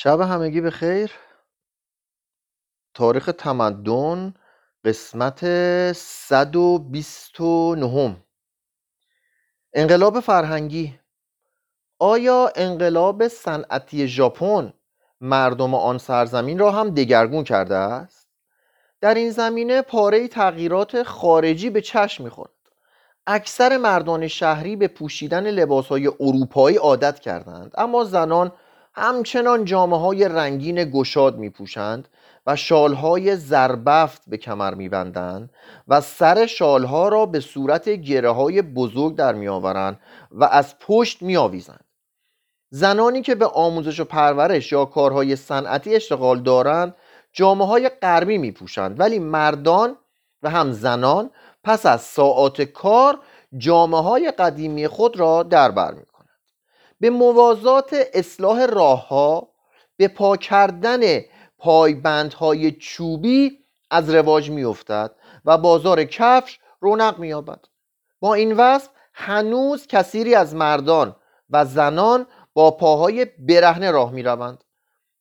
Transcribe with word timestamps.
شب 0.00 0.20
همگی 0.20 0.60
به 0.60 0.70
خیر 0.70 1.12
تاریخ 2.94 3.30
تمدن 3.38 4.34
قسمت 4.84 5.44
129 5.92 8.16
انقلاب 9.72 10.20
فرهنگی. 10.20 10.98
آیا 11.98 12.52
انقلاب 12.56 13.28
صنعتی 13.28 14.08
ژاپن 14.08 14.72
مردم 15.20 15.74
آن 15.74 15.98
سرزمین 15.98 16.58
را 16.58 16.70
هم 16.70 16.90
دگرگون 16.90 17.44
کرده 17.44 17.76
است؟ 17.76 18.28
در 19.00 19.14
این 19.14 19.30
زمینه 19.30 19.82
پاره 19.82 20.28
تغییرات 20.28 21.02
خارجی 21.02 21.70
به 21.70 21.80
چشم 21.80 22.24
می‌خورد. 22.24 22.50
اکثر 23.26 23.76
مردان 23.76 24.28
شهری 24.28 24.76
به 24.76 24.88
پوشیدن 24.88 25.50
لباسهای 25.50 26.06
اروپایی 26.06 26.76
عادت 26.76 27.20
کردند 27.20 27.72
اما 27.76 28.04
زنان 28.04 28.52
همچنان 28.98 29.64
جامعه 29.64 29.98
های 29.98 30.28
رنگین 30.28 30.90
گشاد 30.90 31.38
می 31.38 31.50
پوشند 31.50 32.08
و 32.46 32.56
شالهای 32.56 33.36
زربفت 33.36 34.22
به 34.26 34.36
کمر 34.36 34.74
می 34.74 34.88
بندند 34.88 35.50
و 35.88 36.00
سر 36.00 36.46
شالها 36.46 37.08
را 37.08 37.26
به 37.26 37.40
صورت 37.40 37.88
گره 37.88 38.30
های 38.30 38.62
بزرگ 38.62 39.16
در 39.16 39.34
می 39.34 39.48
آورند 39.48 40.00
و 40.30 40.44
از 40.44 40.78
پشت 40.78 41.22
می 41.22 41.36
آویزند. 41.36 41.84
زنانی 42.70 43.22
که 43.22 43.34
به 43.34 43.46
آموزش 43.46 44.00
و 44.00 44.04
پرورش 44.04 44.72
یا 44.72 44.84
کارهای 44.84 45.36
صنعتی 45.36 45.94
اشتغال 45.94 46.40
دارند 46.40 46.94
جامعه 47.32 47.66
های 47.66 47.88
غربی 47.88 48.38
می 48.38 48.52
پوشند 48.52 49.00
ولی 49.00 49.18
مردان 49.18 49.96
و 50.42 50.50
هم 50.50 50.72
زنان 50.72 51.30
پس 51.64 51.86
از 51.86 52.00
ساعات 52.00 52.62
کار 52.62 53.18
جامعه 53.58 54.00
های 54.00 54.30
قدیمی 54.30 54.88
خود 54.88 55.20
را 55.20 55.42
در 55.42 55.70
بر 55.70 55.94
به 57.00 57.10
موازات 57.10 57.96
اصلاح 58.14 58.66
راهها 58.66 59.48
به 59.96 60.08
پا 60.08 60.36
کردن 60.36 61.00
پایبندهای 61.58 62.72
چوبی 62.72 63.58
از 63.90 64.10
رواج 64.10 64.50
میافتد 64.50 65.14
و 65.44 65.58
بازار 65.58 66.04
کفش 66.04 66.58
رونق 66.80 67.18
مییابد. 67.18 67.64
با 68.20 68.34
این 68.34 68.52
وصف 68.52 68.88
هنوز 69.14 69.86
کثیری 69.86 70.34
از 70.34 70.54
مردان 70.54 71.16
و 71.50 71.64
زنان 71.64 72.26
با 72.54 72.70
پاهای 72.70 73.24
برهنه 73.24 73.90
راه 73.90 74.12
می‌روند. 74.12 74.64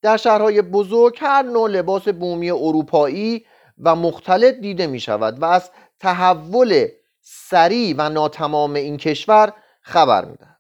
در 0.02 0.18
شهرهای 0.18 0.62
بزرگ 0.62 1.18
هر 1.20 1.42
نوع 1.42 1.70
لباس 1.70 2.08
بومی 2.08 2.52
اروپایی 2.52 3.46
و 3.84 3.96
مختلط 3.96 4.56
دیده 4.56 4.88
می 4.88 5.00
شود 5.00 5.42
و 5.42 5.46
از 5.46 5.72
تحول 6.00 6.88
سریع 7.22 7.96
و 7.98 8.10
ناتمام 8.10 8.74
این 8.74 8.98
کشور 8.98 9.54
خبر 9.82 10.26
می‌دهد. 10.26 10.57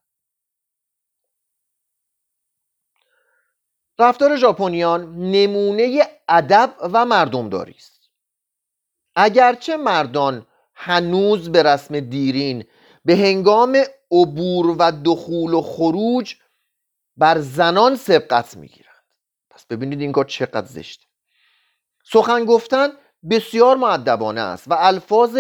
رفتار 3.99 4.35
ژاپنیان 4.35 5.15
نمونه 5.15 6.03
ادب 6.29 6.73
و 6.81 7.05
مردمداری 7.05 7.75
است. 7.77 8.09
اگرچه 9.15 9.77
مردان 9.77 10.47
هنوز 10.75 11.51
به 11.51 11.63
رسم 11.63 11.99
دیرین 11.99 12.65
به 13.05 13.15
هنگام 13.15 13.83
عبور 14.11 14.75
و 14.79 14.91
دخول 15.05 15.53
و 15.53 15.61
خروج 15.61 16.35
بر 17.17 17.39
زنان 17.39 17.95
سبقت 17.95 18.57
می‌گیرند. 18.57 19.03
پس 19.49 19.65
ببینید 19.65 20.01
این 20.01 20.11
کار 20.11 20.25
چقدر 20.25 20.67
زشته. 20.67 21.05
سخن 22.03 22.45
گفتن 22.45 22.89
بسیار 23.29 23.77
معدبانه 23.77 24.41
است 24.41 24.67
و 24.67 24.73
الفاظ 24.73 25.37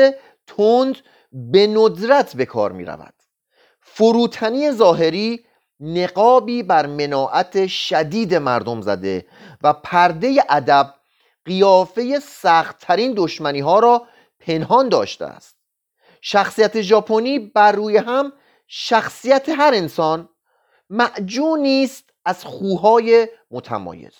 تند 0.47 0.97
به 1.31 1.67
ندرت 1.67 2.35
به 2.35 2.45
کار 2.45 2.71
می 2.71 2.85
رود 2.85 3.13
فروتنی 3.81 4.71
ظاهری 4.71 5.45
نقابی 5.79 6.63
بر 6.63 6.85
مناعت 6.85 7.67
شدید 7.67 8.35
مردم 8.35 8.81
زده 8.81 9.25
و 9.61 9.73
پرده 9.73 10.43
ادب 10.49 10.93
قیافه 11.45 12.19
سختترین 12.19 13.13
دشمنی 13.17 13.59
ها 13.59 13.79
را 13.79 14.07
پنهان 14.39 14.89
داشته 14.89 15.25
است. 15.25 15.57
شخصیت 16.21 16.81
ژاپنی 16.81 17.39
بر 17.39 17.71
روی 17.71 17.97
هم 17.97 18.33
شخصیت 18.67 19.49
هر 19.49 19.71
انسان 19.73 20.29
معجونی 20.89 21.83
است 21.83 22.09
از 22.25 22.45
خوهای 22.45 23.27
متمایز. 23.51 24.13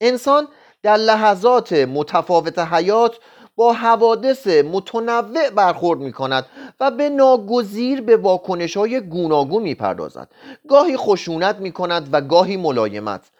انسان 0.00 0.48
در 0.82 0.96
لحظات 0.96 1.72
متفاوت 1.72 2.58
حیات 2.58 3.18
با 3.60 3.72
حوادث 3.72 4.46
متنوع 4.46 5.50
برخورد 5.50 6.00
می 6.00 6.12
کند 6.12 6.46
و 6.80 6.90
به 6.90 7.08
ناگزیر 7.08 8.00
به 8.00 8.16
واکنش 8.16 8.76
های 8.76 9.00
گوناگون 9.00 9.62
می 9.62 9.74
پردازد 9.74 10.30
گاهی 10.68 10.96
خشونت 10.96 11.56
می 11.56 11.72
کند 11.72 12.08
و 12.12 12.20
گاهی 12.20 12.56
ملایمت. 12.56 13.30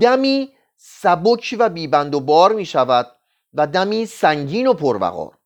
دمی 0.00 0.50
سبک 0.76 1.56
و 1.58 1.68
بیبند 1.68 2.14
و 2.14 2.20
بار 2.20 2.52
می 2.52 2.64
شود 2.64 3.06
و 3.54 3.66
دمی 3.66 4.06
سنگین 4.06 4.66
و 4.66 4.74
پروقار. 4.74 5.38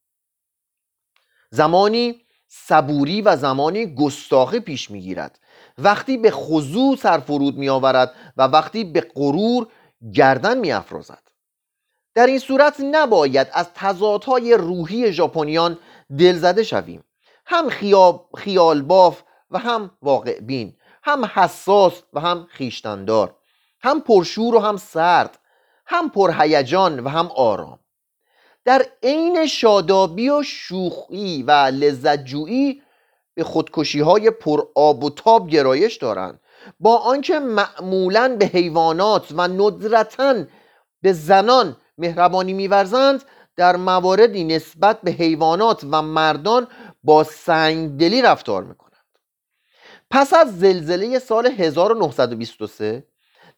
زمانی 1.51 2.21
صبوری 2.49 3.23
و 3.23 3.37
زمانی 3.37 3.95
گستاخی 3.95 4.61
پیش 4.61 4.91
می 4.91 5.01
گیرد 5.01 5.39
وقتی 5.79 6.17
به 6.17 6.31
خضوع 6.31 6.97
سرفرود 6.97 7.56
می 7.56 7.69
آورد 7.69 8.15
و 8.37 8.43
وقتی 8.43 8.85
به 8.85 9.01
غرور 9.15 9.67
گردن 10.15 10.59
می 10.59 10.73
افرازد 10.73 11.24
در 12.14 12.26
این 12.26 12.38
صورت 12.38 12.80
نباید 12.80 13.48
از 13.52 13.66
تضادهای 13.75 14.54
روحی 14.54 15.12
ژاپنیان 15.12 15.78
دلزده 16.19 16.62
شویم. 16.62 17.04
هم 17.47 17.69
خیال 18.36 18.82
باف 18.82 19.22
و 19.50 19.58
هم 19.58 19.91
واقع 20.02 20.41
بین 20.41 20.76
هم 21.02 21.25
حساس 21.25 22.02
و 22.12 22.20
هم 22.20 22.47
خیشتندار 22.50 23.36
هم 23.80 24.00
پرشور 24.00 24.54
و 24.54 24.58
هم 24.58 24.76
سرد 24.76 25.38
هم 25.86 26.10
پرهیجان 26.10 27.00
و 27.00 27.08
هم 27.08 27.30
آرام. 27.36 27.78
در 28.64 28.86
عین 29.02 29.46
شادابی 29.46 30.31
و 30.31 30.42
شوخی 30.42 31.42
و 31.42 31.50
لذتجویی 31.50 32.82
به 33.34 33.44
خودکشی 33.44 34.00
های 34.00 34.31
پر 34.31 34.62
آب 34.75 35.04
و 35.04 35.10
تاب 35.10 35.48
گرایش 35.48 35.96
دارند. 35.96 36.41
با 36.81 36.96
آنکه 36.96 37.38
معمولا 37.38 38.36
به 38.38 38.46
حیوانات 38.46 39.32
و 39.32 39.48
ندرتا 39.48 40.34
به 41.02 41.12
زنان 41.12 41.76
مهربانی 41.99 42.53
میورزند 42.53 43.25
در 43.56 43.77
مواردی 43.77 44.44
نسبت 44.44 45.00
به 45.00 45.10
حیوانات 45.10 45.84
و 45.91 46.03
مردان 46.03 46.66
با 47.05 47.25
سنگدلی 47.25 48.22
رفتار 48.22 48.65
می‌کنند. 48.65 48.94
پس 50.10 50.34
از 50.34 50.59
زلزله 50.59 51.19
سال 51.19 51.47
1923 51.47 53.06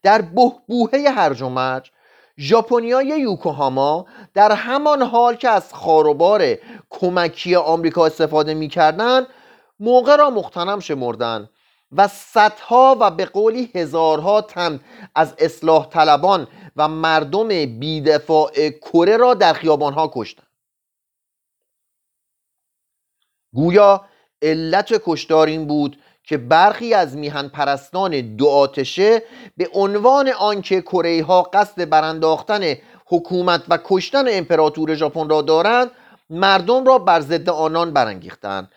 در 0.03 0.21
بهبوهه 0.21 1.09
هرج 1.09 1.41
و 1.41 1.49
مرج 1.49 1.91
ژاپنیای 2.39 3.07
یوکوهاما 3.07 4.05
در 4.33 4.51
همان 4.51 5.01
حال 5.01 5.35
که 5.35 5.49
از 5.49 5.73
خاروبار 5.73 6.55
کمکی 6.89 7.55
آمریکا 7.55 8.05
استفاده 8.05 8.53
می‌کردند 8.53 9.27
موقع 9.79 10.15
را 10.15 10.29
مختنم 10.29 10.79
شمردند 10.79 11.49
و 11.91 12.07
صدها 12.07 12.97
و 12.99 13.11
به 13.11 13.25
قولی 13.25 13.71
هزارها 13.75 14.41
تن 14.41 14.79
از 15.15 15.33
اصلاح 15.39 15.89
طلبان 15.89 16.47
و 16.77 16.87
مردم 16.87 17.47
بیدفاع 17.79 18.69
کره 18.69 19.17
را 19.17 19.33
در 19.33 19.53
خیابانها 19.53 20.11
کشتند. 20.13 20.47
گویا 23.53 24.05
علت 24.41 25.01
کشتار 25.05 25.47
این 25.47 25.67
بود 25.67 25.99
که 26.23 26.37
برخی 26.37 26.93
از 26.93 27.17
میهن 27.17 27.47
پرستان 27.47 28.35
دو 28.35 28.47
آتشه 28.47 29.23
به 29.57 29.69
عنوان 29.73 30.29
آنکه 30.29 30.81
کره 30.81 31.23
ها 31.23 31.41
قصد 31.41 31.89
برانداختن 31.89 32.73
حکومت 33.05 33.63
و 33.69 33.79
کشتن 33.83 34.25
امپراتور 34.27 34.95
ژاپن 34.95 35.29
را 35.29 35.41
دارند 35.41 35.91
مردم 36.29 36.85
را 36.85 36.97
بر 36.99 37.21
ضد 37.21 37.49
آنان 37.49 37.93
برانگیختند 37.93 38.71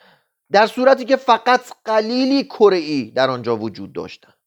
در 0.52 0.66
صورتی 0.66 1.04
که 1.04 1.16
فقط 1.16 1.60
قلیلی 1.84 2.44
کره 2.44 3.10
در 3.10 3.30
آنجا 3.30 3.56
وجود 3.56 3.92
داشتند. 3.92 4.39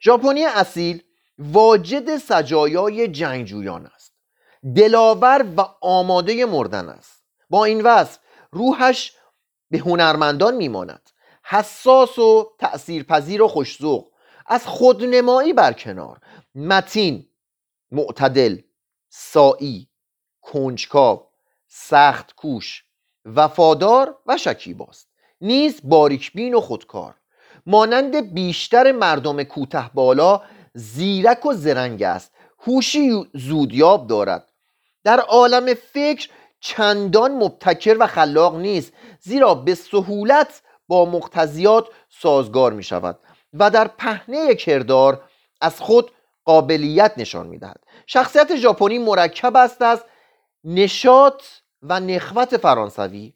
ژاپنی 0.00 0.44
اصیل 0.44 1.02
واجد 1.38 2.16
سجایای 2.16 3.08
جنگجویان 3.08 3.86
است. 3.86 4.12
دلاور 4.76 5.46
و 5.56 5.60
آماده 5.80 6.44
مردن 6.44 6.88
است. 6.88 7.22
با 7.50 7.64
این 7.64 7.80
وصف 7.80 8.18
روحش 8.50 9.12
به 9.70 9.78
هنرمندان 9.78 10.56
میماند. 10.56 11.10
حساس 11.44 12.18
و 12.18 12.52
تأثیرپذیر 12.58 13.42
و 13.42 13.48
خوشزوق 13.48 14.12
از 14.46 14.66
خودنمایی 14.66 15.52
برکنار. 15.52 16.20
متین 16.54 17.28
معتدل 17.90 18.58
سایی 19.08 19.88
کنجکاو 20.40 21.28
سخت 21.68 22.34
کوش 22.34 22.84
وفادار 23.24 24.18
و 24.26 24.36
شکیباست. 24.36 25.08
نیز 25.40 25.80
باریکبین 25.84 26.54
و 26.54 26.60
خودکار. 26.60 27.14
مانند 27.68 28.34
بیشتر 28.34 28.92
مردم 28.92 29.42
کوته 29.42 29.90
بالا 29.94 30.42
زیرک 30.74 31.46
و 31.46 31.52
زرنگ 31.52 32.02
است. 32.02 32.32
هوشی 32.66 33.30
زودیاب 33.34 34.06
دارد. 34.06 34.48
در 35.04 35.20
عالم 35.20 35.74
فکر 35.74 36.28
چندان 36.60 37.30
مبتکر 37.30 37.96
و 38.00 38.06
خلاق 38.06 38.56
نیست 38.56 38.92
زیرا 39.20 39.54
به 39.54 39.74
سهولت 39.74 40.62
با 40.88 41.04
مقتضیات 41.04 41.86
سازگار 42.08 42.72
می 42.72 42.82
شود 42.82 43.18
و 43.54 43.70
در 43.70 43.88
پهنه 43.88 44.54
کردار 44.54 45.22
از 45.60 45.80
خود 45.80 46.10
قابلیت 46.44 47.12
نشان 47.16 47.46
می‌دهد. 47.46 47.84
شخصیت 48.06 48.56
ژاپنی 48.56 48.98
مرکب 48.98 49.56
است 49.56 49.82
از 49.82 50.04
نشاط 50.64 51.42
و 51.82 52.00
نخوت 52.00 52.56
فرانسوی 52.56 53.34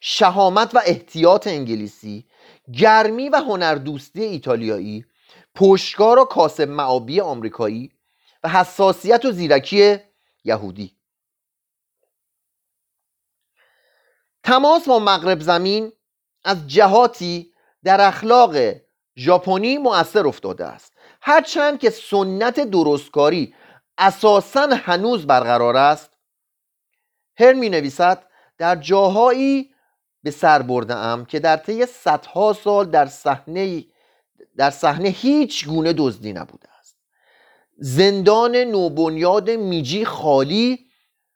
شهامت 0.00 0.74
و 0.74 0.80
احتیاط 0.86 1.46
انگلیسی 1.46 2.26
گرمی 2.72 3.28
و 3.28 3.36
هنردوستی 3.36 4.22
ایتالیایی 4.22 5.06
پشتکار 5.54 6.18
و 6.18 6.24
کاسب 6.24 6.68
معابی 6.68 7.20
آمریکایی 7.20 7.92
و 8.42 8.48
حساسیت 8.48 9.24
و 9.24 9.32
زیرکی 9.32 9.98
یهودی. 10.44 10.96
تماس 14.44 14.88
با 14.88 14.98
مغرب 14.98 15.40
زمین 15.40 15.92
از 16.44 16.68
جهاتی 16.68 17.52
در 17.84 18.00
اخلاق 18.00 18.56
ژاپنی 19.16 19.78
مؤثر 19.78 20.26
افتاده 20.26 20.64
است. 20.64 20.92
هرچند 21.20 21.78
که 21.78 21.90
سنت 21.90 22.60
درستکاری 22.60 23.54
اساسا 23.98 24.68
هنوز 24.72 25.26
برقرار 25.26 25.76
است 25.76 26.10
هر 27.38 27.52
می 27.52 27.68
نویسد 27.68 28.26
در 28.58 28.76
جاهایی 28.76 29.73
به 30.24 30.30
سر 30.30 30.62
برده 30.62 30.94
ام 30.94 31.24
که 31.24 31.40
در 31.40 31.56
طی 31.56 31.86
صدها 31.86 32.52
سال 32.52 32.90
در 32.90 33.06
صحنه 33.06 33.84
در 34.56 34.70
صحنه 34.70 35.08
هیچ 35.08 35.66
گونه 35.66 35.92
دزدی 35.92 36.32
نبوده 36.32 36.68
است. 36.78 36.96
زندان 37.78 38.56
نوبنیاد 38.56 39.50
میجی 39.50 40.04
خالی 40.04 40.86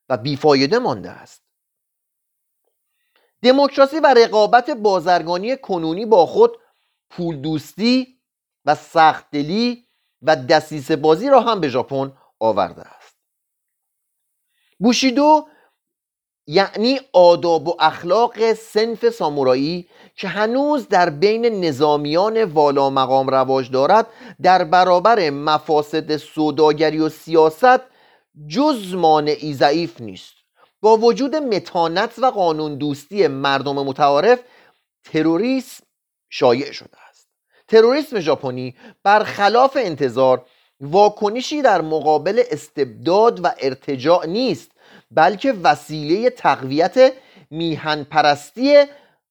و 0.09 0.17
بیفایده 0.17 0.79
مانده 0.79 1.11
است. 1.11 1.43
دموکراسی 3.43 4.01
و 4.01 4.15
رقابت 4.15 4.71
بازرگانی 4.71 5.57
کنونی 5.57 6.07
با 6.07 6.27
خود 6.27 6.57
پول 7.11 7.37
دوستی 7.37 8.21
و 8.65 8.75
سختدلی 8.75 9.89
و 10.23 10.37
دسیسه 10.37 10.97
بازی 10.97 11.29
را 11.29 11.41
هم 11.41 11.61
به 11.61 11.69
ژاپن 11.69 12.13
آورده 12.39 12.83
است. 12.83 13.17
بوشیدو 14.79 15.49
یعنی 16.51 17.01
آداب 17.13 17.69
و 17.69 17.77
اخلاق 17.81 18.53
سنف 18.53 19.11
سامورایی 19.11 19.89
که 20.17 20.29
هنوز 20.29 20.89
در 20.89 21.11
بین 21.11 21.65
نظامیان 21.65 22.45
والا 22.45 22.91
مقام 22.91 23.29
رواج 23.29 23.71
دارد 23.71 24.07
در 24.43 24.65
برابر 24.65 25.31
مفاسد 25.31 26.17
سوداگری 26.17 26.99
و 26.99 27.09
سیاست 27.09 27.81
جز 28.49 28.95
مانعی 28.95 29.55
ضعیف 29.55 30.01
نیست. 30.01 30.33
با 30.81 30.97
وجود 30.97 31.37
متانت 31.37 32.19
و 32.19 32.27
قانون 32.27 32.75
دوستی 32.75 33.27
مردم 33.27 33.75
متعارف 33.75 34.41
تروریسم 35.05 35.85
شایع 36.31 36.73
شده 36.73 36.97
است. 37.11 37.29
تروریسم 37.69 38.21
ژاپنی 38.21 38.75
برخلاف 39.03 39.77
انتظار 39.81 40.45
واکنشی 40.81 41.63
در 41.63 41.81
مقابل 41.81 42.43
استبداد 42.51 43.45
و 43.45 43.55
ارتجاع 43.61 44.27
نیست. 44.27 44.71
بلکه 45.11 45.53
وسیله 45.53 46.31
تقویت 46.31 47.13
میهن 47.51 48.05
پرستی 48.05 48.85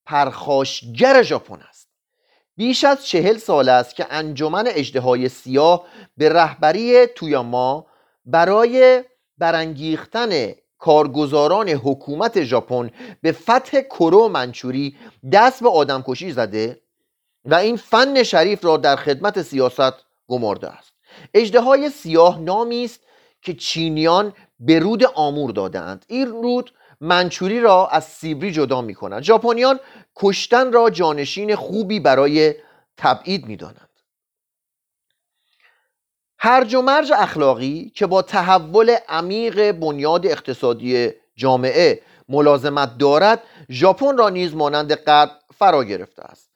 پرخاشگر 0.06 1.22
ژاپن 1.22 1.60
است. 1.70 1.88
بیش 2.56 2.84
از 2.84 3.06
چهل 3.06 3.38
سال 3.38 3.70
است 3.70 3.96
که 3.96 4.06
انجمن 4.10 4.64
اجدهای 4.68 5.30
سیاه 5.30 5.86
به 6.18 6.30
رهبری 6.30 7.08
تویاما 7.08 7.88
برای 8.26 9.04
برانگیختن 9.38 10.52
کارگزاران 10.78 11.70
حکومت 11.70 12.44
ژاپن 12.44 12.92
به 13.22 13.32
فتح 13.32 13.82
کرو 13.82 14.28
منچوری 14.28 14.98
دست 15.32 15.64
به 15.64 15.70
آدمکشی 15.70 16.32
زده 16.32 16.82
و 17.46 17.56
این 17.56 17.76
فن 17.78 18.24
شریف 18.24 18.66
را 18.66 18.78
در 18.78 18.96
خدمت 18.96 19.42
سیاست 19.42 19.94
گمارده 20.28 20.68
است. 20.68 20.94
اجدهای 21.34 21.90
سیاه 21.90 22.40
نامی 22.40 22.84
است 22.84 23.00
که 23.48 23.54
چینیان 23.54 24.34
به 24.60 24.80
رود 24.80 25.06
آمور 25.06 25.52
دادند 25.52 26.06
این 26.08 26.28
رود 26.28 26.74
منچوری 27.02 27.60
را 27.60 27.88
از 27.88 28.04
سیبری 28.06 28.52
جدا 28.52 28.82
می 28.82 28.94
کند 28.94 29.22
ژاپنیان 29.22 29.80
کشتن 30.16 30.72
را 30.72 30.90
جانشین 30.90 31.56
خوبی 31.56 32.00
برای 32.00 32.56
تبعید 32.98 33.46
می 33.46 33.56
دانند 33.56 33.90
هرج 36.40 36.76
و 36.76 36.82
مرج 36.82 37.12
اخلاقی 37.12 37.92
که 37.96 38.06
با 38.06 38.22
تحول 38.22 38.96
عمیق 39.10 39.72
بنیاد 39.72 40.26
اقتصادی 40.26 41.12
جامعه 41.36 42.02
ملازمت 42.30 42.98
دارد 42.98 43.44
ژاپن 43.72 44.18
را 44.18 44.30
نیز 44.30 44.56
مانند 44.56 44.92
قبل 44.92 45.32
فرا 45.58 45.84
گرفته 45.84 46.24
است. 46.24 46.50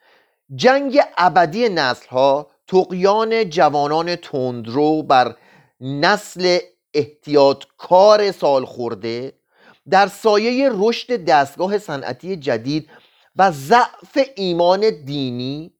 جنگ 0.55 0.99
ابدی 1.17 1.69
نسل 1.69 2.07
ها 2.07 2.47
تقیان 2.67 3.49
جوانان 3.49 4.15
تندرو 4.15 5.03
بر 5.03 5.35
نسل 5.81 6.59
احتیاطکار 6.93 8.31
سال 8.31 8.65
خورده 8.65 9.33
در 9.89 10.07
سایه 10.07 10.69
رشد 10.73 11.25
دستگاه 11.25 11.77
صنعتی 11.77 12.35
جدید 12.35 12.89
و 13.35 13.51
ضعف 13.51 14.17
ایمان 14.35 14.89
دینی 15.05 15.73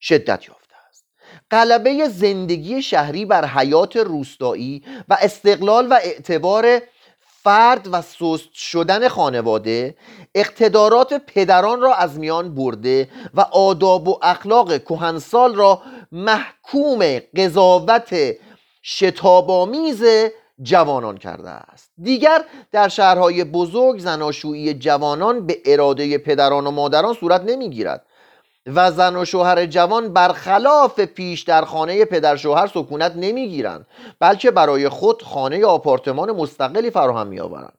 شدت 0.00 0.48
یافته 0.48 0.74
است. 0.88 1.04
غلبه 1.50 2.08
زندگی 2.08 2.82
شهری 2.82 3.24
بر 3.24 3.46
حیات 3.46 3.96
روستایی 3.96 4.84
و 5.08 5.16
استقلال 5.20 5.86
و 5.90 5.94
اعتبار 5.94 6.82
فرد 7.44 7.88
و 7.92 8.02
سست 8.02 8.52
شدن 8.52 9.08
خانواده 9.08 9.96
اقتدارات 10.34 11.14
پدران 11.14 11.80
را 11.80 11.94
از 11.94 12.18
میان 12.18 12.54
برده 12.54 13.08
و 13.34 13.40
آداب 13.40 14.08
و 14.08 14.18
اخلاق 14.22 14.78
کهنسال 14.78 15.54
را 15.54 15.82
محکوم 16.12 17.18
قضاوت 17.36 18.16
شتابامیز 18.82 20.04
جوانان 20.62 21.18
کرده 21.18 21.50
است. 21.50 21.90
دیگر 22.02 22.44
در 22.72 22.88
شهرهای 22.88 23.44
بزرگ 23.44 23.98
زناشویی 23.98 24.74
جوانان 24.74 25.46
به 25.46 25.58
اراده 25.64 26.18
پدران 26.18 26.66
و 26.66 26.70
مادران 26.70 27.14
صورت 27.14 27.42
نمی‌گیرد 27.42 28.06
و 28.66 28.90
زن 28.90 29.16
و 29.16 29.24
شوهر 29.24 29.66
جوان 29.66 30.12
برخلاف 30.12 31.00
پیش 31.00 31.42
در 31.42 31.64
خانه 31.64 32.04
پدر 32.04 32.36
شوهر 32.36 32.66
سکونت 32.66 33.12
نمی‌گیرند 33.16 33.86
بلکه 34.20 34.50
برای 34.50 34.88
خود 34.88 35.22
خانه 35.22 35.58
یا 35.58 35.70
آپارتمان 35.70 36.32
مستقلی 36.32 36.90
فراهم 36.90 37.26
میآورند. 37.26 37.78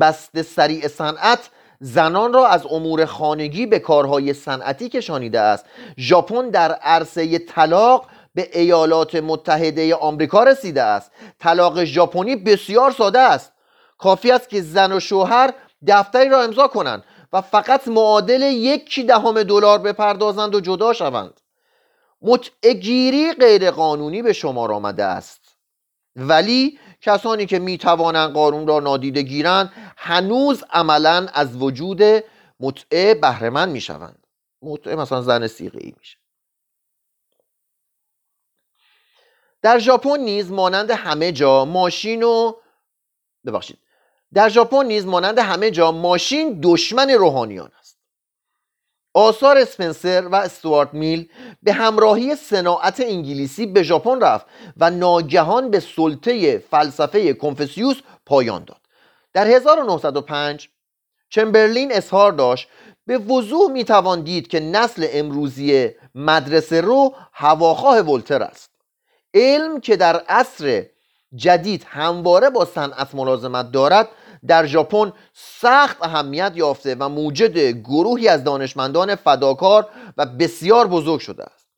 بست 0.00 0.42
سریع 0.42 0.88
صنعت 0.88 1.50
زنان 1.80 2.32
را 2.32 2.46
از 2.46 2.66
امور 2.66 3.04
خانگی 3.04 3.66
به 3.66 3.78
کارهای 3.78 4.32
صنعتی 4.32 4.88
کشانیده 4.88 5.40
است. 5.40 5.64
ژاپن 5.98 6.48
در 6.48 6.72
عرصه 6.72 7.38
طلاق 7.38 8.06
به 8.34 8.50
ایالات 8.52 9.14
متحده 9.14 9.94
آمریکا 9.94 10.44
رسیده 10.44 10.82
است. 10.82 11.12
طلاق 11.38 11.84
ژاپنی 11.84 12.36
بسیار 12.36 12.90
ساده 12.90 13.18
است. 13.18 13.52
کافی 13.98 14.32
است 14.32 14.48
که 14.48 14.62
زن 14.62 14.92
و 14.92 15.00
شوهر 15.00 15.54
دفتری 15.86 16.28
را 16.28 16.42
امضا 16.42 16.68
کنند 16.68 17.04
و 17.32 17.40
فقط 17.40 17.88
معادل 17.88 18.42
یک 18.42 19.06
دهم 19.06 19.42
دلار 19.42 19.78
بپردازند 19.78 20.54
و 20.54 20.60
جدا 20.60 20.92
شوند. 20.92 21.40
متعگیری 22.22 23.32
غیر 23.32 23.70
قانونی 23.70 24.22
به 24.22 24.32
شمار 24.32 24.72
آمده 24.72 25.04
است. 25.04 25.40
ولی 26.16 26.78
کسانی 27.00 27.46
که 27.46 27.58
می 27.58 27.78
توانند 27.78 28.32
قانون 28.32 28.66
را 28.66 28.80
نادیده 28.80 29.22
گیرند 29.22 29.72
هنوز 29.96 30.64
عملا 30.70 31.26
از 31.34 31.56
وجود 31.56 32.02
متعه 32.60 33.14
بهرهمند 33.14 33.72
می 33.72 33.80
شوند 33.80 34.26
متعه 34.62 34.96
مثلا 34.96 35.22
زن 35.22 35.46
سیغه 35.46 35.78
ای 35.82 35.94
میشه. 35.98 36.23
در 39.64 39.78
ژاپن 39.78 40.20
نیز 40.20 40.50
مانند 40.50 40.90
همه 40.90 41.32
جا 41.32 41.64
ماشین 41.64 42.22
و 42.22 42.52
ببخشید. 43.46 43.78
در 44.34 44.48
ژاپن 44.48 44.86
نیز 44.86 45.06
مانند 45.06 45.38
همه 45.38 45.70
جا 45.70 45.92
ماشین 45.92 46.58
دشمن 46.62 47.10
روحانیان 47.10 47.70
است. 47.78 47.98
آثار 49.14 49.58
اسپنسر 49.58 50.28
و 50.28 50.34
استوارت 50.34 50.94
میل 50.94 51.28
به 51.62 51.72
همراهی 51.72 52.36
صناعت 52.36 53.00
انگلیسی 53.00 53.66
به 53.66 53.82
ژاپن 53.82 54.20
رفت 54.20 54.46
و 54.76 54.90
ناگهان 54.90 55.70
به 55.70 55.80
سلطه 55.80 56.58
فلسفه 56.58 57.34
کنفسیوس 57.34 57.96
پایان 58.26 58.64
داد. 58.64 58.80
در 59.32 59.46
1905 59.46 60.68
چمبرلین 61.30 61.92
اظهار 61.92 62.32
داشت 62.32 62.68
به 63.06 63.18
وضوح 63.18 63.70
می‌توان 63.70 64.20
دید 64.20 64.48
که 64.48 64.60
نسل 64.60 65.06
امروزی 65.10 65.90
مدرسه 66.14 66.80
رو 66.80 67.14
هواخواه 67.32 68.00
ولتر 68.00 68.42
است. 68.42 68.73
علم 69.34 69.80
که 69.80 69.96
در 69.96 70.16
عصر 70.16 70.86
جدید 71.34 71.86
همواره 71.88 72.50
با 72.50 72.64
صنعت 72.64 73.14
ملازمت 73.14 73.72
دارد 73.72 74.08
در 74.46 74.66
ژاپن 74.66 75.12
سخت 75.32 75.96
اهمیت 76.02 76.52
یافته 76.54 76.96
و 76.98 77.08
موجد 77.08 77.58
گروهی 77.58 78.28
از 78.28 78.44
دانشمندان 78.44 79.14
فداکار 79.14 79.88
و 80.16 80.26
بسیار 80.26 80.86
بزرگ 80.86 81.20
شده 81.20 81.44
است. 81.44 81.68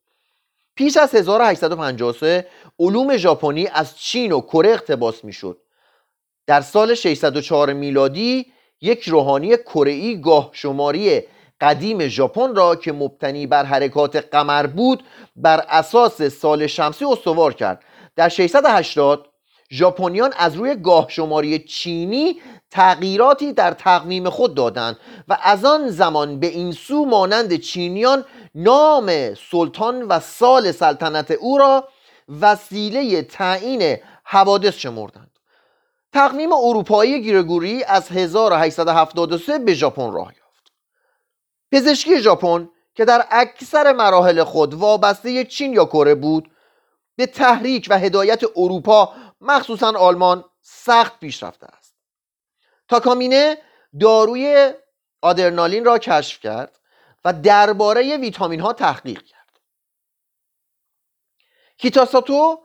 پیش 0.75 0.96
از 0.96 1.14
1853 1.14 2.46
علوم 2.78 3.16
ژاپنی 3.16 3.66
از 3.66 3.98
چین 3.98 4.32
و 4.32 4.40
کره 4.40 4.70
اقتباس 4.70 5.25
می‌شد. 5.25 5.58
در 6.46 6.60
سال 6.60 6.94
604 6.94 7.72
میلادی 7.72 8.46
یک 8.80 9.08
روحانی 9.08 9.56
کره 9.56 10.14
گاه 10.14 10.50
شماری 10.52 11.22
قدیم 11.60 12.08
ژاپن 12.08 12.54
را 12.54 12.76
که 12.76 12.92
مبتنی 12.92 13.46
بر 13.46 13.64
حرکات 13.64 14.16
قمر 14.16 14.66
بود 14.66 15.04
بر 15.36 15.64
اساس 15.68 16.22
سال 16.22 16.66
شمسی 16.66 17.04
استوار 17.04 17.54
کرد. 17.54 17.82
در 18.16 18.28
680 18.28 19.26
ژاپنیان 19.72 20.32
از 20.36 20.54
روی 20.54 20.75
گاه 20.75 21.06
شماری 21.08 21.58
چینی 21.58 22.40
تغییراتی 22.70 23.52
در 23.52 23.70
تقویم 23.70 24.30
خود 24.30 24.54
دادند 24.54 24.96
و 25.28 25.38
از 25.42 25.64
آن 25.64 25.88
زمان 25.88 26.40
به 26.40 26.46
این 26.46 26.72
سو 26.72 27.04
مانند 27.04 27.56
چینیان 27.56 28.25
نام 28.54 29.34
سلطان 29.34 30.02
و 30.02 30.20
سال 30.20 30.72
سلطنت 30.72 31.30
او 31.30 31.58
را 31.58 31.88
وسیله 32.40 33.22
تعیین 33.22 33.96
حوادث 34.25 34.75
شمردند. 34.75 35.30
تقویم 36.12 36.52
اروپایی 36.52 37.22
گیرگوری 37.22 37.84
از 37.84 38.08
1873 38.10 39.58
به 39.58 39.75
ژاپن 39.75 40.12
راه 40.12 40.26
یافت. 40.26 40.45
پزشکی 41.73 42.20
ژاپن 42.20 42.68
که 42.94 43.04
در 43.04 43.26
اکثر 43.30 43.92
مراحل 43.92 44.44
خود 44.44 44.75
وابسته 44.75 45.44
چین 45.44 45.73
یا 45.73 45.85
کره 45.85 46.14
بود 46.14 46.50
به 47.16 47.26
تحریک 47.26 47.87
و 47.90 47.99
هدایت 47.99 48.42
اروپا 48.56 49.14
مخصوصا 49.40 49.92
آلمان 49.99 50.44
سخت 50.62 51.20
پیشرفته 51.20 51.66
است. 51.66 51.96
تاکامینه 52.88 53.58
داروی 54.00 54.73
آدرنالین 55.23 55.85
را 55.85 55.99
کشف 55.99 56.40
کرد 56.40 56.78
و 57.25 57.32
درباره 57.32 58.16
ویتامین 58.16 58.61
ها 58.61 58.73
تحقیق 58.73 59.23
کرد. 59.23 59.61
کیتاساتو 61.78 62.58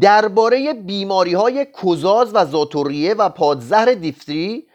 درباره 0.00 0.74
بیماری 0.74 1.34
های 1.34 1.64
کوزاز 1.64 2.34
و 2.34 2.44
زاتوریه 2.44 3.14
و 3.14 3.28
پادزهر 3.28 3.94
دیفتری 3.94 4.68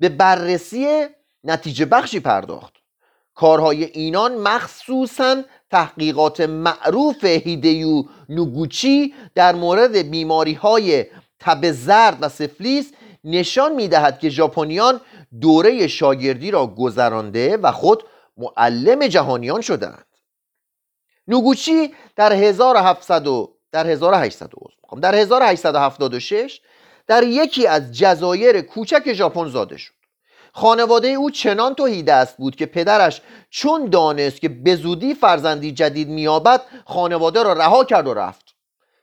به 0.00 0.08
بررسی 0.08 1.06
نتیجه 1.46 1.84
بخشی 1.84 2.20
پرداخت. 2.20 2.74
کارهای 3.34 3.84
اینان 3.84 4.34
مخصوصا 4.34 5.42
تحقیقات 5.70 6.40
معروف 6.40 7.24
هیدیو 7.24 8.04
نوگوچی 8.28 9.14
در 9.34 9.54
مورد 9.54 9.96
بیماری 9.96 10.54
های 10.54 11.06
تب 11.40 11.70
زرد 11.70 12.18
و 12.20 12.28
سفلیس 12.28 12.92
نشان 13.24 13.74
می‌دهد 13.74 14.18
که 14.18 14.28
ژاپنیان 14.28 15.00
دوره 15.40 15.86
شاگردی 15.86 16.50
را 16.50 16.66
گذرانده 16.66 17.56
و 17.56 17.72
خود 17.72 18.04
معلم 18.36 19.06
جهانیان 19.06 19.60
شدند 19.60 20.06
نوگوچی 21.28 21.94
در 22.16 22.32
1700 22.32 23.26
در 23.72 23.86
1800 23.86 24.50
در 25.02 25.14
1876 25.14 26.60
در 27.06 27.22
یکی 27.22 27.66
از 27.66 27.92
جزایر 27.92 28.60
کوچک 28.60 29.12
ژاپن 29.12 29.48
زاده 29.48 29.76
شد. 29.76 29.95
خانواده 30.56 31.08
او 31.08 31.30
چنان 31.30 31.74
توهی 31.74 32.02
دست 32.02 32.36
بود 32.36 32.56
که 32.56 32.66
پدرش 32.66 33.20
چون 33.50 33.86
دانست 33.86 34.40
که 34.40 34.48
به 34.48 34.76
زودی 34.76 35.14
فرزندی 35.14 35.72
جدید 35.72 36.08
میابد 36.08 36.62
خانواده 36.84 37.42
را 37.42 37.52
رها 37.52 37.84
کرد 37.84 38.06
و 38.06 38.14
رفت. 38.14 38.54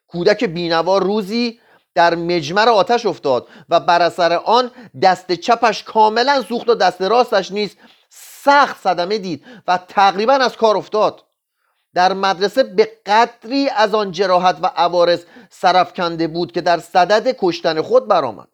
کودک 0.07 0.43
بینوا 0.43 0.98
روزی 0.98 1.60
در 1.95 2.15
مجمر 2.15 2.69
آتش 2.69 3.05
افتاد 3.05 3.48
و 3.69 3.79
بر 3.79 4.01
اثر 4.01 4.33
آن 4.33 4.72
دست 5.01 5.31
چپش 5.31 5.83
کاملا 5.83 6.41
سوخت 6.41 6.69
و 6.69 6.75
دست 6.75 7.01
راستش 7.01 7.51
نیز 7.51 7.75
سخت 8.43 8.81
صدمه 8.81 9.17
دید 9.17 9.45
و 9.67 9.79
تقریبا 9.88 10.33
از 10.33 10.57
کار 10.57 10.77
افتاد. 10.77 11.24
در 11.93 12.13
مدرسه 12.13 12.63
به 12.63 12.91
قدری 13.05 13.69
از 13.69 13.93
آن 13.93 14.12
جراحت 14.12 14.57
و 14.62 14.72
عوارض 14.75 15.25
سرفکنده 15.50 16.27
بود 16.27 16.51
که 16.51 16.62
در 16.62 16.79
صدد 16.79 17.36
کشتن 17.39 17.81
خود 17.81 18.07
برآمد. 18.07 18.52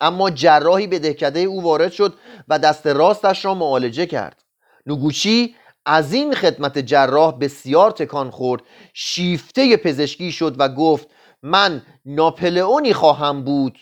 اما 0.00 0.30
جراحی 0.30 0.86
به 0.86 0.98
دهکده 0.98 1.40
او 1.40 1.62
وارد 1.62 1.92
شد 1.92 2.14
و 2.48 2.58
دست 2.58 2.86
راستش 2.86 3.44
را 3.44 3.54
معالجه 3.54 4.06
کرد. 4.06 4.42
نوگوچی 4.86 5.56
از 5.86 6.12
این 6.12 6.34
خدمت 6.34 6.78
جراح 6.78 7.38
بسیار 7.38 7.90
تکان 7.90 8.30
خورد 8.30 8.62
شیفته 8.94 9.76
پزشکی 9.76 10.32
شد 10.32 10.54
و 10.58 10.68
گفت 10.68 11.08
من 11.42 11.82
ناپلئونی 12.04 12.92
خواهم 12.92 13.44
بود 13.44 13.78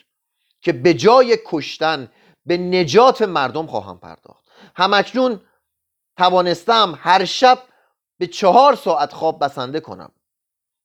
که 0.61 0.73
به 0.73 0.94
جای 0.94 1.38
کشتن 1.46 2.08
به 2.46 2.56
نجات 2.56 3.23
مردم 3.23 3.66
خواهم 3.66 3.99
پرداخت. 3.99 4.44
همکنون 4.76 5.40
توانستم 6.16 6.99
هر 6.99 7.25
شب 7.25 7.58
به 8.18 8.26
چهار 8.26 8.75
ساعت 8.75 9.12
خواب 9.12 9.44
بسنده 9.44 9.80
کنم. 9.80 10.12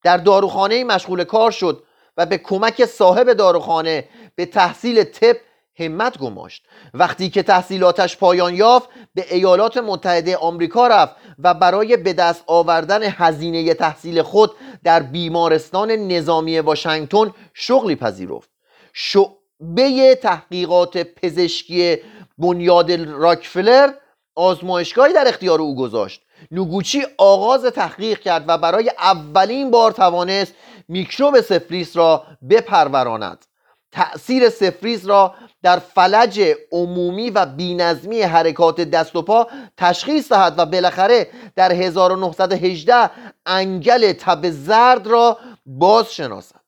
در 0.03 0.17
داروخانه 0.17 0.83
مشغول 0.83 1.23
کار 1.23 1.51
شد 1.51 1.83
و 2.17 2.25
به 2.25 2.37
کمک 2.37 2.85
صاحب 2.85 3.33
داروخانه 3.33 4.09
به 4.35 4.45
تحصیل 4.45 5.03
طب 5.03 5.35
همت 5.79 6.17
گماشت. 6.17 6.65
وقتی 6.93 7.29
که 7.29 7.43
تحصیلاتش 7.43 8.17
پایان 8.17 8.55
یافت 8.55 8.89
به 9.15 9.35
ایالات 9.35 9.77
متحده 9.77 10.37
آمریکا 10.37 10.87
رفت 10.87 11.15
و 11.39 11.53
برای 11.53 11.97
به 11.97 12.13
دست 12.13 12.43
آوردن 12.47 13.03
هزینه 13.03 13.73
تحصیل 13.73 14.21
خود 14.21 14.51
در 14.83 14.99
بیمارستان 15.03 15.91
نظامی 15.91 16.59
واشنگتن 16.59 17.33
شغلی 17.53 17.95
پذیرفت. 17.95 18.49
شعبه 18.93 20.15
تحقیقات 20.15 20.97
پزشکی 20.97 21.97
بنیاد 22.37 22.91
راکفلر 22.91 23.93
آزمایشگاهی 24.35 25.13
در 25.13 25.27
اختیار 25.27 25.61
او 25.61 25.75
گذاشت. 25.75 26.21
نوگوچی 26.51 27.03
آغاز 27.17 27.65
تحقیق 27.65 28.19
کرد 28.19 28.45
و 28.47 28.57
برای 28.57 28.91
اولین 28.99 29.71
بار 29.71 29.91
توانست 29.91 30.53
میکروب 30.87 31.41
سفلیس 31.41 31.97
را 31.97 32.23
بپروراند. 32.49 33.45
تأثیر 33.91 34.49
سفریز 34.49 35.05
را 35.07 35.35
در 35.63 35.79
فلج 35.79 36.41
عمومی 36.71 37.29
و 37.29 37.45
بینظمی 37.45 38.21
حرکات 38.21 38.81
دست 38.81 39.15
و 39.15 39.21
پا 39.21 39.47
تشخیص 39.77 40.31
دهد 40.31 40.59
و 40.59 40.65
بالاخره 40.65 41.27
در 41.55 41.71
1918 41.71 43.09
انگل 43.45 44.13
تب 44.13 44.49
زرد 44.49 45.07
را 45.07 45.37
باز 45.65 46.13
شناسد 46.13 46.61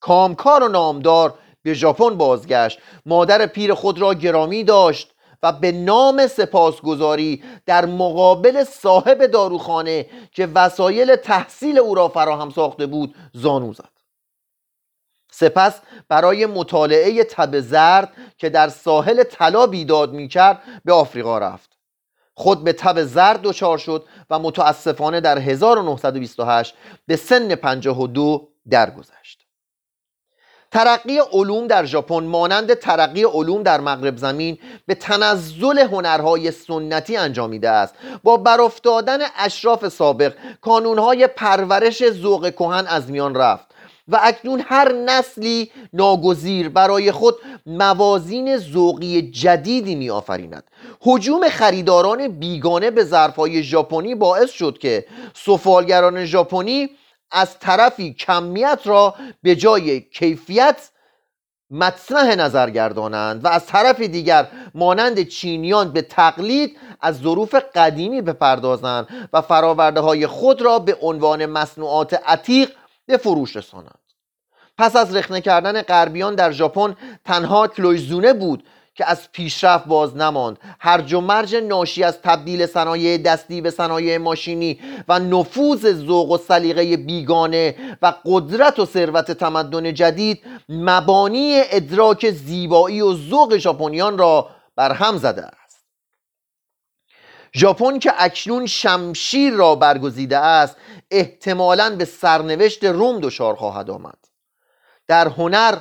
کامکار 0.00 0.62
و 0.62 0.68
نامدار 0.68 1.34
به 1.62 1.74
ژاپن 1.74 2.16
بازگشت. 2.16 2.78
مادر 3.06 3.46
پیر 3.46 3.74
خود 3.74 3.98
را 3.98 4.14
گرامی 4.14 4.64
داشت 4.64 5.14
و 5.42 5.52
به 5.52 5.72
نام 5.72 6.26
سپاسگزاری 6.26 7.42
در 7.66 7.86
مقابل 7.86 8.64
صاحب 8.64 9.26
داروخانه 9.26 10.06
که 10.32 10.46
وسایل 10.54 11.16
تحصیل 11.16 11.78
او 11.78 11.94
را 11.94 12.08
فراهم 12.08 12.50
ساخته 12.50 12.86
بود 12.86 13.14
زانو 13.32 13.72
زد. 13.72 13.95
سپس 15.38 15.80
برای 16.08 16.46
مطالعه 16.46 17.24
تب 17.24 17.60
زرد 17.60 18.12
که 18.38 18.48
در 18.48 18.68
ساحل 18.68 19.22
طلا 19.22 19.66
بیداد 19.66 20.12
می‌کرد 20.12 20.62
به 20.84 20.92
آفریقا 20.92 21.38
رفت. 21.38 21.76
خود 22.34 22.64
به 22.64 22.72
تب 22.72 23.02
زرد 23.02 23.40
دچار 23.42 23.78
شد 23.78 24.04
و 24.30 24.38
متاسفانه 24.38 25.20
در 25.20 25.38
1928 25.38 26.74
به 27.06 27.16
سن 27.16 27.54
52 27.54 28.48
درگذشت. 28.70 29.46
ترقی 30.72 31.18
علوم 31.18 31.66
در 31.66 31.84
ژاپن 31.84 32.24
مانند 32.24 32.74
ترقی 32.74 33.24
علوم 33.24 33.62
در 33.62 33.80
مغرب 33.80 34.16
زمین 34.16 34.58
به 34.86 34.94
تنزل 34.94 35.78
هنرهای 35.78 36.50
سنتی 36.50 37.16
انجامیده 37.16 37.70
است. 37.70 37.94
با 38.22 38.36
برافتادن 38.36 39.18
اشراف 39.36 39.88
سابق 39.88 40.34
کانونهای 40.60 41.26
پرورش 41.26 42.10
ذوق 42.10 42.50
کهن 42.50 42.86
از 42.86 43.10
میان 43.10 43.34
رفت. 43.34 43.65
و 44.08 44.18
اکنون 44.22 44.62
هر 44.66 44.92
نسلی 44.92 45.70
ناگزیر 45.92 46.68
برای 46.68 47.12
خود 47.12 47.34
موازین 47.66 48.56
ذوقی 48.56 49.22
جدیدی 49.22 49.94
می 49.94 50.10
آفریند 50.10 50.64
حجوم 51.00 51.48
خریداران 51.48 52.28
بیگانه 52.28 52.90
به 52.90 53.04
ظرفهای 53.04 53.62
ژاپنی 53.62 54.14
باعث 54.14 54.50
شد 54.50 54.78
که 54.78 55.06
سفالگران 55.34 56.24
ژاپنی 56.24 56.90
از 57.30 57.58
طرفی 57.58 58.12
کمیت 58.14 58.80
را 58.84 59.14
به 59.42 59.56
جای 59.56 60.00
کیفیت 60.00 60.90
مطرح 61.70 62.34
نظر 62.34 62.70
گردانند 62.70 63.44
و 63.44 63.48
از 63.48 63.66
طرف 63.66 64.00
دیگر 64.00 64.48
مانند 64.74 65.22
چینیان 65.22 65.92
به 65.92 66.02
تقلید 66.02 66.78
از 67.00 67.18
ظروف 67.18 67.54
قدیمی 67.74 68.22
بپردازند 68.22 69.28
و 69.32 69.40
فراورده 69.42 70.00
های 70.00 70.26
خود 70.26 70.62
را 70.62 70.78
به 70.78 70.98
عنوان 71.02 71.46
مصنوعات 71.46 72.20
عتیق 72.26 72.70
به 73.06 73.16
فروش 73.16 73.56
رسانند. 73.56 73.98
پس 74.78 74.96
از 74.96 75.16
رخنه 75.16 75.40
کردن 75.40 75.82
غربیان 75.82 76.34
در 76.34 76.50
ژاپن 76.50 76.96
تنها 77.24 77.68
کلویزونه 77.68 78.32
بود 78.32 78.64
که 78.94 79.10
از 79.10 79.32
پیشرفت 79.32 79.86
باز 79.86 80.16
نماند. 80.16 80.58
هرج 80.80 81.12
و 81.12 81.20
مرج 81.20 81.54
ناشی 81.54 82.04
از 82.04 82.22
تبدیل 82.22 82.66
صنایع 82.66 83.18
دستی 83.18 83.60
به 83.60 83.70
صنایع 83.70 84.18
ماشینی 84.18 84.80
و 85.08 85.18
نفوذ 85.18 85.92
ذوق 85.92 86.30
و 86.30 86.38
سلیقه 86.38 86.96
بیگانه 86.96 87.76
و 88.02 88.14
قدرت 88.24 88.78
و 88.78 88.84
ثروت 88.84 89.32
تمدن 89.32 89.94
جدید 89.94 90.42
مبانی 90.68 91.60
ادراک 91.70 92.30
زیبایی 92.30 93.00
و 93.00 93.14
ذوق 93.14 93.56
ژاپنیان 93.56 94.18
را 94.18 94.48
بر 94.76 94.92
هم 94.92 95.16
زده 95.16 95.46
ژاپن 97.56 97.98
که 97.98 98.12
اکنون 98.18 98.66
شمشیر 98.66 99.52
را 99.52 99.74
برگزیده 99.74 100.38
است 100.38 100.76
احتمالا 101.10 101.96
به 101.96 102.04
سرنوشت 102.04 102.84
روم 102.84 103.20
دچار 103.20 103.56
خواهد 103.56 103.90
آمد. 103.90 104.18
در 105.08 105.28
هنر 105.28 105.78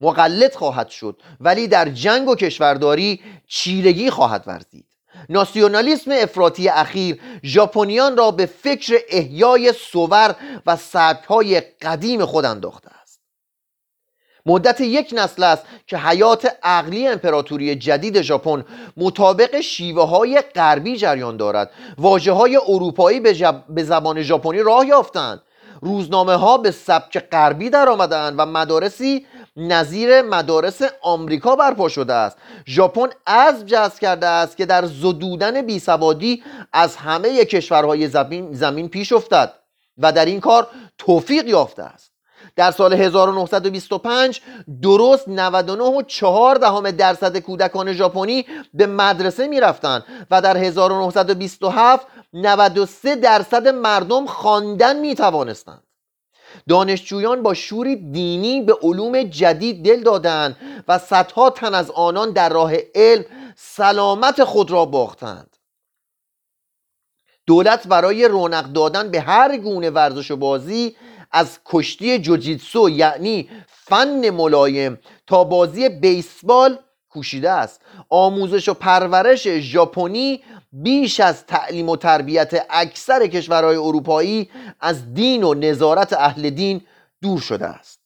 مقلد 0.00 0.54
خواهد 0.54 0.88
شد 0.88 1.22
ولی 1.40 1.68
در 1.68 1.88
جنگ 1.88 2.28
و 2.28 2.34
کشورداری 2.34 3.20
چیرگی 3.46 4.10
خواهد 4.10 4.44
ورزید. 4.46 4.86
ناسیونالیسم 5.28 6.10
افراطی 6.14 6.68
اخیر 6.68 7.20
ژاپنیان 7.44 8.16
را 8.16 8.30
به 8.30 8.46
فکر 8.46 8.98
احیای 9.08 9.72
صور 9.72 10.36
و 10.66 10.76
سبکهای 10.76 11.60
قدیم 11.60 12.24
خود 12.24 12.44
انداخته 12.44 12.90
مدت 14.46 14.80
یک 14.80 15.14
نسل 15.16 15.42
است 15.42 15.64
که 15.86 15.98
حیات 15.98 16.56
عقلی 16.62 17.08
امپراتوری 17.08 17.74
جدید 17.74 18.22
ژاپن 18.22 18.64
مطابق 18.96 19.60
شیوه 19.60 20.08
های 20.08 20.40
غربی 20.54 20.96
جریان 20.96 21.36
دارد. 21.36 21.70
واجه 21.98 22.32
های 22.32 22.56
اروپایی 22.68 23.20
به 23.68 23.84
زبان 23.84 24.22
ژاپنی 24.22 24.58
راه 24.58 24.86
یافتند. 24.86 25.42
روزنامه 25.82 26.34
ها 26.34 26.58
به 26.58 26.70
سبک 26.70 27.18
غربی 27.18 27.70
در 27.70 27.88
آمدند 27.88 28.34
و 28.38 28.46
مدارسی 28.46 29.26
نظیر 29.56 30.22
مدارس 30.22 30.82
آمریکا 31.02 31.56
برپا 31.56 31.88
شده 31.88 32.14
است. 32.14 32.36
ژاپن 32.66 33.08
از 33.26 33.66
جذب 33.66 33.98
کرده 33.98 34.26
است 34.26 34.56
که 34.56 34.66
در 34.66 34.86
زدودن 34.86 35.62
بیسوادی 35.62 36.42
از 36.72 36.96
همه 36.96 37.44
کشورهای 37.44 38.08
زمین, 38.08 38.52
زمین 38.52 38.88
پیش 38.88 39.12
افتد 39.12 39.52
و 39.98 40.12
در 40.12 40.24
این 40.24 40.40
کار 40.40 40.66
توفیق 40.98 41.48
یافته 41.48 41.82
است. 41.82 42.11
در 42.56 42.70
سال 42.70 42.92
1925 42.92 44.40
درست 44.82 45.28
99 45.28 46.04
دهم 46.60 46.90
درصد 46.90 47.38
کودکان 47.38 47.92
ژاپنی 47.92 48.46
به 48.74 48.86
مدرسه 48.86 49.46
می 49.46 49.60
رفتن 49.60 50.04
و 50.30 50.40
در 50.40 50.56
1927 50.56 52.06
93 52.32 53.16
درصد 53.16 53.68
مردم 53.68 54.26
خواندن 54.26 54.98
می 54.98 55.14
توانستند 55.14 55.82
دانشجویان 56.68 57.42
با 57.42 57.54
شوری 57.54 57.96
دینی 57.96 58.62
به 58.62 58.74
علوم 58.82 59.22
جدید 59.22 59.84
دل 59.84 60.02
دادند 60.02 60.56
و 60.88 60.98
صدها 60.98 61.50
تن 61.50 61.74
از 61.74 61.90
آنان 61.90 62.30
در 62.30 62.48
راه 62.48 62.72
علم 62.94 63.24
سلامت 63.56 64.44
خود 64.44 64.70
را 64.70 64.84
باختند. 64.84 65.56
دولت 67.46 67.86
برای 67.86 68.28
رونق 68.28 68.64
دادن 68.64 69.10
به 69.10 69.20
هر 69.20 69.56
گونه 69.56 69.90
ورزش 69.90 70.30
و 70.30 70.36
بازی 70.36 70.96
از 71.32 71.58
کشتی 71.64 72.18
جوجیتسو 72.18 72.90
یعنی 72.90 73.48
فن 73.66 74.30
ملایم 74.30 74.98
تا 75.26 75.44
بازی 75.44 75.88
بیسبال 75.88 76.78
کوشیده 77.08 77.50
است. 77.50 77.80
آموزش 78.08 78.68
و 78.68 78.74
پرورش 78.74 79.48
ژاپنی 79.48 80.42
بیش 80.72 81.20
از 81.20 81.46
تعلیم 81.46 81.88
و 81.88 81.96
تربیت 81.96 82.66
اکثر 82.70 83.26
کشورهای 83.26 83.76
اروپایی 83.76 84.50
از 84.80 85.14
دین 85.14 85.44
و 85.44 85.54
نظارت 85.54 86.12
اهل 86.12 86.50
دین 86.50 86.80
دور 87.22 87.40
شده 87.40 87.66
است. 87.66 88.01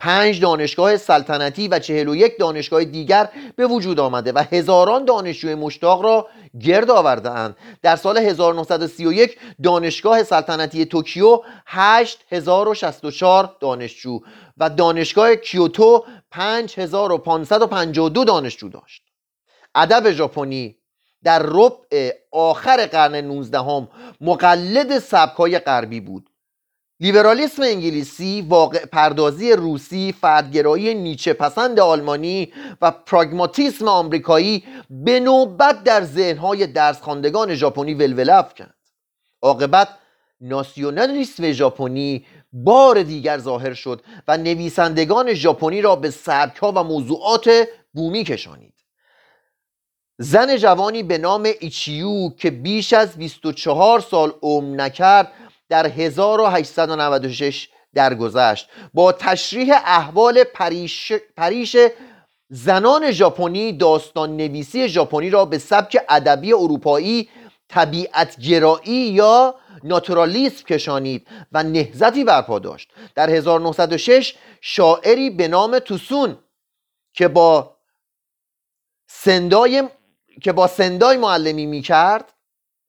پنج 0.00 0.40
دانشگاه 0.40 0.96
سلطنتی 0.96 1.68
و 1.68 1.78
چهل 1.78 2.08
و 2.08 2.16
یک 2.16 2.38
دانشگاه 2.38 2.84
دیگر 2.84 3.28
به 3.56 3.66
وجود 3.66 4.00
آمده 4.00 4.32
و 4.32 4.44
هزاران 4.52 5.04
دانشجوی 5.04 5.54
مشتاق 5.54 6.02
را 6.02 6.28
گرد 6.60 6.90
آورده 6.90 7.30
اند. 7.30 7.56
در 7.82 7.96
سال 7.96 8.18
1931 8.18 9.38
دانشگاه 9.62 10.22
سلطنتی 10.22 10.84
توکیو 10.84 11.40
8064 11.66 13.56
دانشجو 13.60 14.20
و 14.58 14.70
دانشگاه 14.70 15.36
کیوتو 15.36 16.04
5552 16.30 18.24
دانشجو 18.24 18.68
داشت. 18.68 19.02
ادب 19.74 20.10
ژاپنی 20.10 20.76
در 21.24 21.42
ربع 21.44 22.12
آخر 22.32 22.86
قرن 22.86 23.14
19 23.14 23.58
هم 23.58 23.88
مقلد 24.20 24.98
سبکای 24.98 25.58
غربی 25.58 26.00
بود. 26.00 26.27
لیبرالیسم 27.00 27.62
انگلیسی، 27.62 28.46
واقع 28.48 28.84
پردازی 28.84 29.52
روسی، 29.52 30.14
فردگرایی 30.20 30.94
نیچه 30.94 31.32
پسند 31.32 31.80
آلمانی 31.80 32.52
و 32.80 32.90
پراگماتیسم 32.90 33.88
آمریکایی 33.88 34.64
به 34.90 35.20
نوبت 35.20 35.84
در 35.84 36.04
ذهنهای 36.04 36.66
درس 36.66 37.00
خواندگان 37.00 37.54
ژاپنی 37.54 37.94
ولوله 37.94 38.34
افکند. 38.34 38.74
عاقبت 39.42 39.88
ناسیونالیسم 40.40 41.52
ژاپنی 41.52 42.26
بار 42.52 43.02
دیگر 43.02 43.38
ظاهر 43.38 43.74
شد 43.74 44.02
و 44.28 44.36
نویسندگان 44.36 45.34
ژاپنی 45.34 45.80
را 45.80 45.96
به 45.96 46.10
سبکها 46.10 46.72
و 46.72 46.84
موضوعات 46.84 47.50
بومی 47.92 48.24
کشانید. 48.24 48.74
زن 50.18 50.56
جوانی 50.56 51.02
به 51.02 51.18
نام 51.18 51.48
ایچیو 51.60 52.28
که 52.28 52.50
بیش 52.50 52.92
از 52.92 53.16
24 53.16 54.00
سال 54.00 54.32
عمر 54.42 54.76
نکرد 54.76 55.32
در 55.68 55.86
1896 55.86 57.68
درگذشت. 57.94 58.68
با 58.94 59.12
تشریح 59.12 59.74
احوال 59.74 60.44
پریش, 60.44 61.12
پریش 61.36 61.76
زنان 62.50 63.10
ژاپنی 63.10 63.72
داستان 63.72 64.36
نویسی 64.36 64.88
ژاپنی 64.88 65.30
را 65.30 65.44
به 65.44 65.58
سبک 65.58 66.04
ادبی 66.08 66.52
اروپایی 66.52 67.28
طبیعت 67.68 68.40
گرایی 68.40 69.08
یا 69.10 69.54
ناتورالیسم 69.84 70.64
کشانید 70.64 71.26
و 71.52 71.62
نهزتی 71.62 72.24
برپا 72.24 72.58
داشت. 72.58 72.92
در 73.14 73.30
1906 73.30 74.34
شاعری 74.60 75.30
به 75.30 75.48
نام 75.48 75.78
توسون 75.78 76.38
که 77.12 77.28
با 77.28 77.76
سندای 79.10 79.88
که 80.42 80.52
با 80.52 80.66
سندای 80.66 81.16
معلمی 81.16 81.66
می‌کرد 81.66 82.32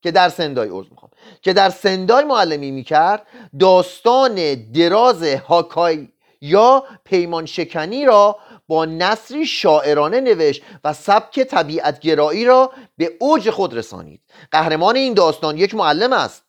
که 0.02 0.10
در 0.10 0.28
سندای 0.28 0.68
می‌خوام. 0.68 1.09
که 1.42 1.52
در 1.52 1.70
سندای 1.70 2.24
معلمی 2.24 2.70
می‌کرد 2.70 3.26
داستان 3.58 4.54
دراز 4.54 5.22
هاکای 5.22 6.08
یا 6.40 6.84
پیمان 7.04 7.46
شکنی 7.46 8.04
را 8.04 8.38
با 8.68 8.84
نصری 8.84 9.46
شاعرانه 9.46 10.20
نوشت 10.20 10.62
و 10.84 10.92
سبک 10.92 11.40
طبیعت 11.40 12.00
گرایی 12.00 12.44
را 12.44 12.72
به 12.96 13.12
اوج 13.20 13.50
خود 13.50 13.76
رسانید. 13.76 14.20
قهرمان 14.50 14.96
این 14.96 15.14
داستان 15.14 15.58
یک 15.58 15.74
معلم 15.74 16.12
است. 16.12 16.44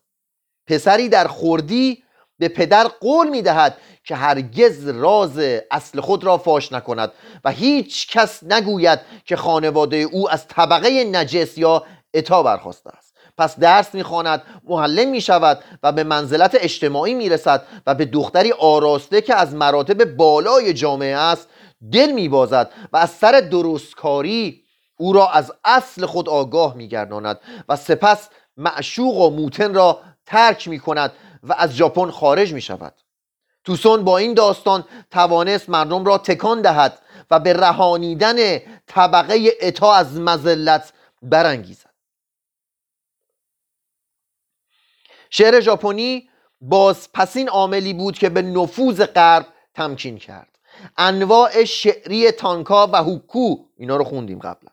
پسری 0.67 1.09
در 1.09 1.27
خوردی 1.27 2.03
به 2.39 2.47
پدر 2.47 2.87
قول 2.87 3.29
می‌دهد 3.29 3.77
که 4.03 4.15
هرگز 4.15 4.87
راز 4.87 5.37
اصل 5.71 6.01
خود 6.01 6.23
را 6.23 6.37
فاش 6.37 6.71
نکند 6.71 7.11
و 7.43 7.51
هیچ 7.51 8.17
کس 8.17 8.43
نگوید 8.43 8.99
که 9.25 9.35
خانواده 9.35 9.97
او 9.97 10.29
از 10.29 10.47
طبقه 10.47 11.03
نجس 11.03 11.57
یا 11.57 11.85
اتا 12.13 12.43
برخواسته 12.43 12.89
است. 12.89 13.10
پس 13.41 13.59
درس 13.59 13.95
می‌خواند 13.95 14.43
معلم 14.63 15.09
می‌شود 15.09 15.63
و 15.83 15.91
به 15.91 16.03
منزلت 16.03 16.57
اجتماعی 16.59 17.13
می‌رسد 17.13 17.63
و 17.87 17.95
به 17.95 18.05
دختری 18.05 18.51
آراسته 18.51 19.21
که 19.21 19.35
از 19.35 19.55
مراتب 19.55 20.03
بالای 20.03 20.73
جامعه 20.73 21.17
است 21.17 21.47
دل 21.91 22.11
میبازد 22.11 22.71
و 22.93 22.97
از 22.97 23.09
سر 23.09 23.31
درستکاری 23.51 24.63
او 24.97 25.13
را 25.13 25.29
از 25.29 25.53
اصل 25.65 26.05
خود 26.05 26.29
آگاه 26.29 26.75
میگرداند 26.75 27.39
و 27.69 27.75
سپس 27.75 28.29
معشوق 28.57 29.17
و 29.17 29.29
موتن 29.29 29.73
را 29.73 29.99
ترک 30.25 30.67
می‌کند 30.67 31.11
و 31.43 31.55
از 31.57 31.71
ژاپن 31.71 32.11
خارج 32.11 32.53
می 32.53 32.61
شود 32.61 32.93
توسون 33.63 34.03
با 34.03 34.17
این 34.17 34.33
داستان 34.33 34.83
توانست 35.11 35.69
مردم 35.69 36.05
را 36.05 36.17
تکان 36.17 36.61
دهد 36.61 36.99
و 37.31 37.39
به 37.39 37.53
رهانیدن 37.53 38.57
طبقه 38.87 39.49
اتا 39.61 39.93
از 39.93 40.19
مزلت 40.19 40.93
برانگیزد. 41.21 41.90
شعر 45.31 45.59
ژاپنی 45.59 46.29
باز 46.61 47.09
پسین 47.13 47.49
عاملی 47.49 47.93
بود 47.93 48.17
که 48.17 48.29
به 48.29 48.41
نفوذ 48.41 49.01
غرب 49.05 49.45
تمکین 49.73 50.17
کرد. 50.17 50.47
انواع 50.97 51.63
شعری 51.63 52.31
تانکا 52.31 52.87
و 52.87 52.95
هوکو 52.95 53.55
اینا 53.77 53.95
رو 53.95 54.03
خوندیم 54.03 54.39
قبلا. 54.39 54.71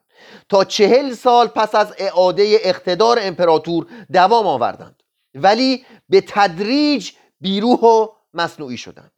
تا 0.48 0.64
چهل 0.64 1.14
سال 1.14 1.46
پس 1.46 1.74
از 1.74 1.94
اعاده 1.98 2.56
اقتدار 2.62 3.18
امپراتور 3.22 3.86
دوام 4.12 4.46
آوردند 4.46 5.02
ولی 5.34 5.84
به 6.08 6.20
تدریج 6.20 7.10
بیروح 7.40 7.80
و 7.80 8.08
مصنوعی 8.34 8.76
شدند. 8.76 9.12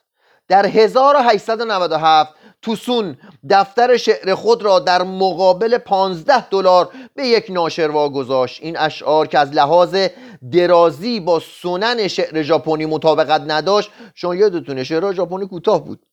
در 0.49 0.67
1897 0.67 2.35
توسون 2.63 3.17
دفتر 3.51 3.97
شعر 3.97 4.35
خود 4.35 4.63
را 4.63 4.79
در 4.79 5.03
مقابل 5.03 5.79
15 5.79 6.49
دلار 6.49 6.89
به 7.15 7.27
یک 7.27 7.47
ناشر 7.51 7.91
واگذاشت 7.93 8.63
این 8.63 8.79
اشعار 8.79 9.27
که 9.27 9.39
از 9.39 9.53
لحاظ 9.53 9.97
درازی 10.53 11.21
با 11.21 11.43
سنن 11.63 12.09
شعر 12.09 12.43
ژاپنی 12.43 12.87
مطابقت 12.87 13.43
نداشت 13.47 13.91
شما 14.15 14.35
یادتونه 14.35 14.85
شعر 14.85 15.13
ژاپنی 15.13 15.47
کوتاه 15.47 15.85
بود. 15.85 16.07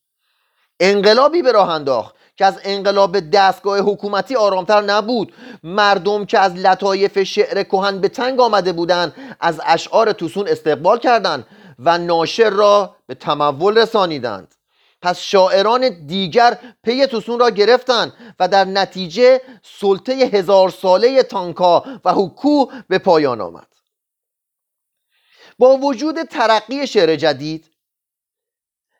انقلابی 0.79 1.41
به 1.41 1.51
راه 1.51 1.69
انداخت 1.69 2.15
که 2.35 2.45
از 2.45 2.59
انقلاب 2.63 3.19
دستگاه 3.19 3.79
حکومتی 3.79 4.35
آرامتر 4.35 4.81
نبود. 4.81 5.33
مردم 5.63 6.25
که 6.25 6.39
از 6.39 6.55
لطایف 6.55 7.23
شعر 7.23 7.63
کهن 7.63 8.01
به 8.01 8.09
تنگ 8.09 8.39
آمده 8.39 8.73
بودند 8.73 9.13
از 9.39 9.61
اشعار 9.65 10.11
توسون 10.11 10.47
استقبال 10.47 10.99
کردند 10.99 11.47
و 11.79 11.97
ناشر 11.97 12.49
را 12.49 12.95
به 13.07 13.15
تمول 13.15 13.77
رسانیدند. 13.77 14.56
پس 15.01 15.19
شاعران 15.19 16.05
دیگر 16.05 16.57
پی 16.83 17.07
توسون 17.07 17.39
را 17.39 17.49
گرفتند 17.49 18.13
و 18.39 18.47
در 18.47 18.65
نتیجه 18.65 19.41
سلطه 19.63 20.13
هزار 20.13 20.69
ساله 20.69 21.23
تانکا 21.23 21.83
و 22.05 22.13
حکو 22.13 22.65
به 22.89 22.97
پایان 22.97 23.41
آمد 23.41 23.67
با 25.59 25.77
وجود 25.77 26.23
ترقی 26.23 26.87
شعر 26.87 27.15
جدید 27.15 27.71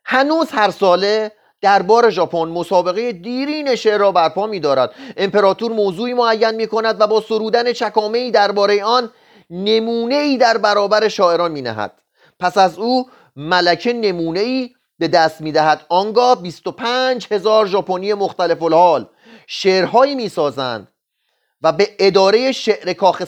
هنوز 0.05 0.51
هر 0.51 0.71
ساله 0.71 1.31
دربار 1.61 2.09
ژاپن 2.09 2.47
مسابقه 2.47 3.11
دیرین 3.11 3.75
شعر 3.75 3.97
را 3.97 4.11
برپا 4.11 4.47
می‌دارد 4.47 4.95
امپراتور 5.17 5.71
موضوعی 5.71 6.13
معین 6.13 6.51
می 6.51 6.67
کند 6.67 7.01
و 7.01 7.07
با 7.07 7.21
سرودن 7.21 7.73
چکامه 7.73 8.17
ای 8.17 8.31
درباره 8.31 8.83
آن 8.83 9.11
نمونه 9.49 10.15
ای 10.15 10.37
در 10.37 10.57
برابر 10.57 11.07
شاعران 11.07 11.51
می 11.51 11.61
نهد. 11.61 12.01
پس 12.39 12.57
از 12.57 12.77
او 12.77 13.09
ملکه 13.35 13.93
نمونه 13.93 14.39
ای 14.39 14.69
به 14.99 15.07
دست 15.07 15.41
می 15.41 15.51
دهد 15.51 15.85
آنگاه 15.89 16.41
25 16.41 17.27
هزار 17.31 17.67
ژاپنی 17.67 18.13
مختلف 18.13 18.63
الحال 18.63 19.09
شعرهایی 19.47 20.15
می 20.15 20.29
سازند 20.29 20.87
و 21.61 21.71
به 21.71 21.95
اداره 21.99 22.51
شعر 22.51 22.93
کاخ 22.93 23.23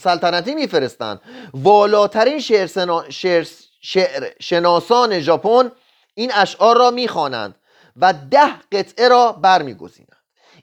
سلطنتی 0.00 0.54
میفرستند. 0.54 1.20
والاترین 1.54 2.40
شعر, 2.40 2.68
شعر... 3.10 3.46
شعر 3.80 4.30
شناسان 4.40 5.20
ژاپن 5.20 5.72
این 6.14 6.32
اشعار 6.34 6.78
را 6.78 6.90
می‌خوانند 6.90 7.54
و 7.96 8.14
ده 8.30 8.60
قطعه 8.72 9.08
را 9.08 9.32
برمیگزینند. 9.32 10.12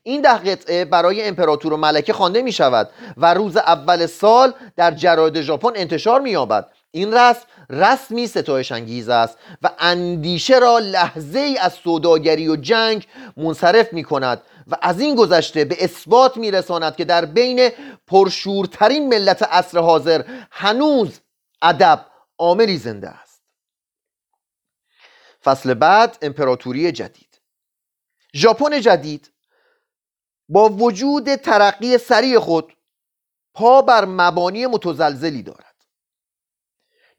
این 0.03 0.21
ده 0.21 0.37
قطعه 0.37 0.85
برای 0.85 1.23
امپراتور 1.23 1.73
و 1.73 1.77
ملکه 1.77 2.13
خوانده 2.13 2.41
می 2.41 2.51
شود 2.51 2.89
و 3.17 3.33
روز 3.33 3.57
اول 3.57 4.05
سال 4.05 4.53
در 4.75 4.91
جراید 4.91 5.41
ژاپن 5.41 5.71
انتشار 5.75 6.21
می 6.21 6.29
یابد 6.29 6.71
این 6.91 7.13
رسم 7.13 7.47
رسمی 7.69 8.27
ستایش 8.27 8.71
انگیز 8.71 9.09
است 9.09 9.37
و 9.61 9.69
اندیشه 9.79 10.59
را 10.59 10.79
لحظه 10.79 11.39
ای 11.39 11.57
از 11.57 11.73
سوداگری 11.73 12.47
و 12.49 12.55
جنگ 12.55 13.07
منصرف 13.37 13.93
می 13.93 14.03
کند 14.03 14.41
و 14.67 14.77
از 14.81 14.99
این 14.99 15.15
گذشته 15.15 15.65
به 15.65 15.83
اثبات 15.83 16.37
می 16.37 16.51
رساند 16.51 16.95
که 16.95 17.05
در 17.05 17.25
بین 17.25 17.69
پرشورترین 18.07 19.07
ملت 19.07 19.43
عصر 19.43 19.79
حاضر 19.79 20.23
هنوز 20.51 21.19
ادب 21.61 22.05
عاملی 22.37 22.77
زنده 22.77 23.09
است. 23.09 23.41
فصل 25.43 25.73
بعد 25.73 26.17
امپراتوری 26.21 26.91
جدید. 26.91 27.41
ژاپن 28.35 28.81
جدید. 28.81 29.31
با 30.49 30.69
وجود 30.69 31.35
ترقی 31.35 31.97
سریع 31.97 32.39
خود 32.39 32.73
پا 33.53 33.81
بر 33.81 34.05
مبانی 34.05 34.65
متزلزلی 34.65 35.43
دارد. 35.43 35.68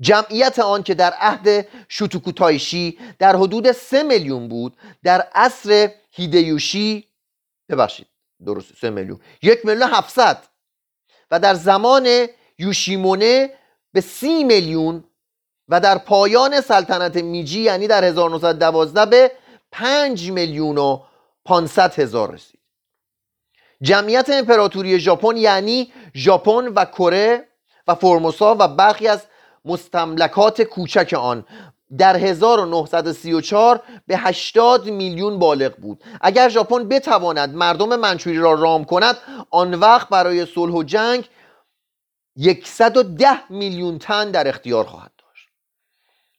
جمعیت 0.01 0.59
آن 0.59 0.83
که 0.83 0.95
در 0.95 1.13
عهد 1.13 1.69
شوتوکوتایشی 1.89 2.99
در 3.19 3.37
حدود 3.37 3.73
سه 3.73 4.03
میلیون 4.03 4.49
بود 4.49 4.77
در 5.03 5.29
عصر 5.35 5.91
هیدیوشی 6.11 7.07
ببخشید 7.69 8.07
درست 8.47 8.73
سه 8.81 8.91
میلیون 8.91 9.21
یک 9.43 9.67
میلیون 9.67 9.91
هفتصد 9.91 10.45
و 11.31 11.41
در 11.41 11.55
زمان 11.55 12.27
یوشیمونه 12.59 13.51
به 13.93 14.01
سی 14.01 14.45
میلیون 14.45 15.05
و 15.69 15.81
در 15.81 15.99
پایان 15.99 16.61
سلطنت 16.61 17.17
میجی 17.17 17.61
یعنی 17.61 17.87
در 17.87 18.05
1912 18.05 19.07
به 19.07 19.33
پنج 19.73 20.31
میلیون 20.31 20.79
و 20.79 21.03
پانصد 21.45 21.99
هزار 21.99 22.31
رسید. 22.31 22.61
جمعیت 23.83 24.31
امپراتوری 24.31 25.01
ژاپن 25.01 25.37
یعنی 25.37 25.93
ژاپن 26.15 26.69
و 26.69 26.85
کره 26.85 27.49
و 27.87 27.95
فرموسا 27.95 28.57
و 28.59 28.69
برخی 28.69 29.09
از 29.09 29.27
مستملکات 29.65 30.63
کوچک 30.63 31.15
آن 31.19 31.45
در 31.99 32.17
1934 32.17 33.83
به 34.07 34.17
80 34.17 34.87
میلیون 34.87 35.39
بالغ 35.39 35.77
بود. 35.77 36.05
اگر 36.21 36.49
ژاپن 36.49 36.89
بتواند 36.89 37.55
مردم 37.55 37.97
منچوری 37.97 38.39
را 38.39 38.55
رام 38.55 38.85
کند 38.85 39.17
آن 39.51 39.75
وقت 39.75 40.09
برای 40.09 40.47
صلح 40.47 40.73
و 40.73 40.83
جنگ 40.83 41.29
110 42.65 43.53
میلیون 43.53 43.99
تن 43.99 44.31
در 44.31 44.49
اختیار 44.49 44.85
خواهد 44.85 45.11
داشت. 45.19 45.49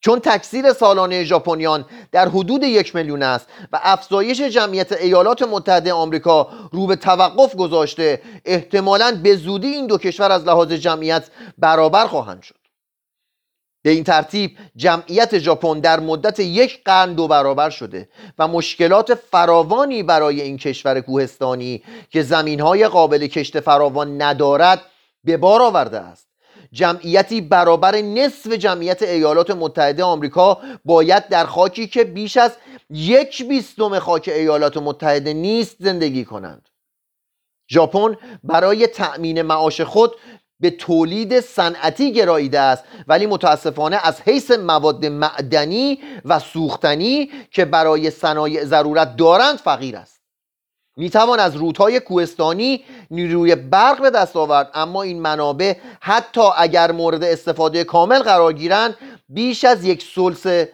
چون 0.01 0.19
تکثیر 0.19 0.73
سالانه 0.73 1.23
ژاپنیان 1.23 1.85
در 2.11 2.27
حدود 2.27 2.63
یک 2.63 2.95
میلیون 2.95 3.23
است 3.23 3.47
و 3.71 3.79
افزایش 3.83 4.41
جمعیت 4.41 4.91
ایالات 4.91 5.41
متحده 5.41 5.93
آمریکا 5.93 6.47
رو 6.71 6.87
به 6.87 6.95
توقف 6.95 7.55
گذاشته 7.55 8.21
احتمالاً 8.45 9.19
به 9.23 9.35
زودی 9.35 9.67
این 9.67 9.87
دو 9.87 9.97
کشور 9.97 10.31
از 10.31 10.45
لحاظ 10.45 10.71
جمعیت 10.71 11.29
برابر 11.57 12.07
خواهند 12.07 12.43
شد. 12.43 12.60
به 13.83 13.89
این 13.89 14.03
ترتیب 14.03 14.57
جمعیت 14.75 15.37
ژاپن 15.37 15.79
در 15.79 15.99
مدت 15.99 16.39
یک 16.39 16.83
قرن 16.85 17.13
دو 17.13 17.27
برابر 17.27 17.69
شده 17.69 18.09
و 18.39 18.47
مشکلات 18.47 19.13
فراوانی 19.13 20.03
برای 20.03 20.41
این 20.41 20.57
کشور 20.57 21.01
کوهستانی 21.01 21.83
که 22.09 22.23
زمینهای 22.23 22.87
قابل 22.87 23.27
کشت 23.27 23.59
فراوان 23.59 24.21
ندارد 24.21 24.81
به 25.23 25.37
بار 25.37 25.61
آورده 25.61 25.99
است. 25.99 26.27
جمعیتی 26.73 27.41
برابر 27.41 27.95
نصف 27.95 28.51
جمعیت 28.51 29.01
ایالات 29.01 29.51
متحده 29.51 30.03
آمریکا 30.03 30.57
باید 30.85 31.27
در 31.27 31.45
خاکی 31.45 31.87
که 31.87 32.03
بیش 32.03 32.37
از 32.37 32.51
یک 32.89 33.47
بیستم 33.47 33.99
خاک 33.99 34.27
ایالات 34.33 34.77
متحده 34.77 35.33
نیست 35.33 35.75
زندگی 35.79 36.25
کنند. 36.25 36.69
ژاپن 37.71 38.17
برای 38.43 38.87
تأمین 38.87 39.41
معاش 39.41 39.81
خود 39.81 40.15
به 40.61 40.69
تولید 40.69 41.39
صنعتی 41.39 42.13
گراییده 42.13 42.59
است. 42.59 42.83
ولی 43.07 43.25
متاسفانه 43.25 43.99
از 44.03 44.21
حیث 44.21 44.51
مواد 44.51 45.05
معدنی 45.05 45.99
و 46.25 46.39
سوختنی 46.39 47.31
که 47.51 47.65
برای 47.65 48.11
صنایع 48.11 48.63
ضرورت 48.63 49.15
دارند 49.15 49.57
فقیر 49.57 49.97
است. 49.97 50.21
می‌توان 50.97 51.39
از 51.39 51.55
رودهای 51.55 51.99
کوهستانی 51.99 52.85
نیروی 53.11 53.55
برق 53.55 54.01
به 54.01 54.09
دست 54.09 54.35
آورد. 54.35 54.71
اما 54.73 55.03
این 55.03 55.21
منابع 55.21 55.75
حتی 56.01 56.41
اگر 56.57 56.91
مورد 56.91 57.23
استفاده 57.23 57.83
کامل 57.83 58.19
قرار 58.19 58.53
گیرند 58.53 58.97
بیش 59.29 59.65
از 59.65 59.85
یک 59.85 60.03
سلس 60.15 60.67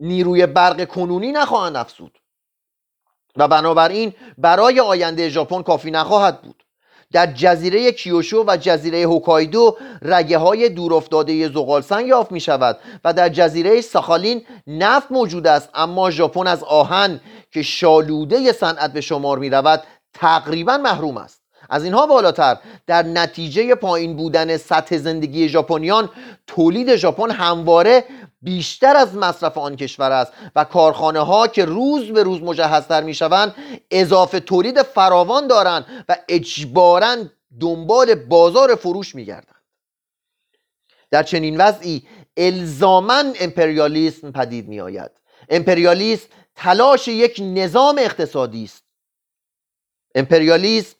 نیروی 0.00 0.46
برق 0.46 0.88
کنونی 0.88 1.32
نخواهند 1.32 1.76
افزود. 1.76 2.18
و 3.36 3.48
بنابراین 3.48 4.14
برای 4.38 4.80
آینده 4.80 5.28
ژاپن 5.28 5.62
کافی 5.62 5.90
نخواهد 5.90 6.42
بود. 6.42 6.57
در 7.12 7.26
جزیره 7.26 7.92
کیوشو 7.92 8.44
و 8.46 8.56
جزیره 8.56 9.02
هوکایدو 9.02 9.76
رگه 10.02 10.38
های 10.38 10.68
دورافتاده 10.68 11.48
زغال 11.48 11.80
سنگ 11.80 12.06
یافت 12.06 12.32
می 12.32 12.40
شود 12.40 12.78
و 13.04 13.12
در 13.12 13.28
جزیره 13.28 13.80
ساخالین 13.80 14.44
نفت 14.66 15.12
موجود 15.12 15.46
است. 15.46 15.68
اما 15.74 16.10
ژاپن 16.10 16.46
از 16.46 16.64
آهن 16.64 17.20
که 17.50 17.62
شالوده 17.62 18.52
صنعت 18.52 18.92
به 18.92 19.00
شمار 19.00 19.38
می 19.38 19.50
رود 19.50 19.82
تقریبا 20.14 20.78
محروم 20.78 21.16
است. 21.16 21.37
از 21.68 21.84
اینها 21.84 22.06
بالاتر. 22.06 22.58
در 22.86 23.02
نتیجه 23.02 23.74
پایین 23.74 24.16
بودن 24.16 24.56
سطح 24.56 24.96
زندگی 24.96 25.48
ژاپنیان 25.48 26.10
تولید 26.46 26.96
ژاپن 26.96 27.30
همواره 27.30 28.04
بیشتر 28.42 28.96
از 28.96 29.14
مصرف 29.14 29.58
آن 29.58 29.76
کشور 29.76 30.12
است 30.12 30.32
و 30.56 30.64
کارخانه 30.64 31.20
ها 31.20 31.46
که 31.46 31.64
روز 31.64 32.04
به 32.12 32.22
روز 32.22 32.42
مجهزتر 32.42 33.02
می 33.02 33.14
شوند 33.14 33.54
اضافه 33.90 34.40
تولید 34.40 34.82
فراوان 34.82 35.46
دارند 35.46 36.04
و 36.08 36.16
اجبارا 36.28 37.16
دنبال 37.60 38.14
بازار 38.14 38.74
فروش 38.74 39.14
می 39.14 39.24
گردند 39.24 39.54
در 41.10 41.22
چنین 41.22 41.60
وضعی 41.60 42.06
الزاما 42.36 43.22
امپریالیسم 43.40 44.32
پدید 44.32 44.68
می 44.68 44.80
آید 44.80 45.10
امپریالیسم 45.48 46.28
تلاش 46.56 47.08
یک 47.08 47.40
نظام 47.44 47.98
اقتصادی 47.98 48.64
است. 48.64 48.84
امپریالیسم 50.14 50.96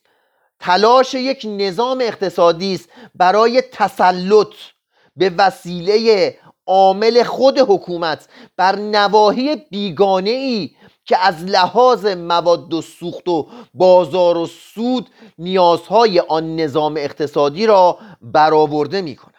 تلاش 0.59 1.13
یک 1.13 1.45
نظام 1.49 2.01
اقتصادی 2.01 2.73
است 2.73 2.89
برای 3.15 3.63
تسلط 3.71 4.53
به 5.15 5.31
وسیله 5.37 6.35
عامل 6.67 7.23
خود 7.23 7.59
حکومت 7.59 8.27
بر 8.57 8.75
نواحی 8.75 9.55
بیگانه 9.55 10.29
ای 10.29 10.71
که 11.05 11.17
از 11.17 11.43
لحاظ 11.43 12.05
مواد 12.05 12.73
و 12.73 12.81
سوخت 12.81 13.27
و 13.27 13.47
بازار 13.73 14.37
و 14.37 14.45
سود 14.45 15.09
نیازهای 15.37 16.19
آن 16.19 16.55
نظام 16.55 16.97
اقتصادی 16.97 17.65
را 17.65 17.97
برآورده 18.21 19.01
می 19.01 19.15
کنند 19.15 19.33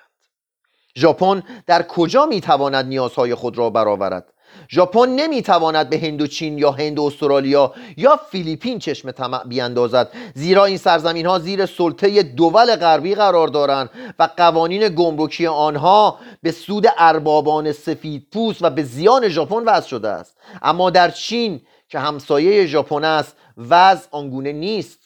ژاپن 0.97 1.43
در 1.67 1.83
کجا 1.83 2.27
می 2.27 2.41
تواند 2.41 2.87
نیازهای 2.87 3.35
خود 3.35 3.59
را 3.59 3.71
برآورد؟ 3.71 4.33
ژاپن 4.71 5.09
نمی‌تواند 5.09 5.91
به 5.91 5.99
هند 5.99 6.23
و 6.23 6.27
چین 6.27 6.59
یا 6.59 6.71
هند 6.71 6.99
و 6.99 7.03
استرالیا 7.03 7.75
یا 7.97 8.21
فیلیپین 8.31 8.79
چشم 8.79 9.11
طمع 9.11 9.45
بیاندازد. 9.45 10.09
زیرا 10.35 10.65
این 10.65 10.77
سرزمین 10.77 11.27
ها 11.27 11.39
زیر 11.39 11.67
سلطه 11.67 12.23
دول 12.23 12.77
غربی 12.77 13.15
قرار 13.15 13.49
دارند 13.49 13.91
و 14.19 14.29
قوانین 14.37 14.89
گمرکی 14.89 15.47
آنها 15.47 16.19
به 16.43 16.53
سود 16.53 16.87
اربابان 16.99 17.73
سفید 17.73 18.27
پوست 18.33 18.63
و 18.63 18.71
به 18.71 18.83
زیان 18.83 19.29
ژاپن 19.29 19.63
وضع 19.67 19.89
شده 19.89 20.09
است. 20.09 20.37
اما 20.63 20.91
در 20.91 21.11
چین 21.11 21.61
که 21.89 21.99
همسایه 21.99 22.67
ژاپن 22.67 23.05
است 23.05 23.37
وضع 23.69 24.09
آنگونه 24.11 24.53
نیست. 24.53 25.00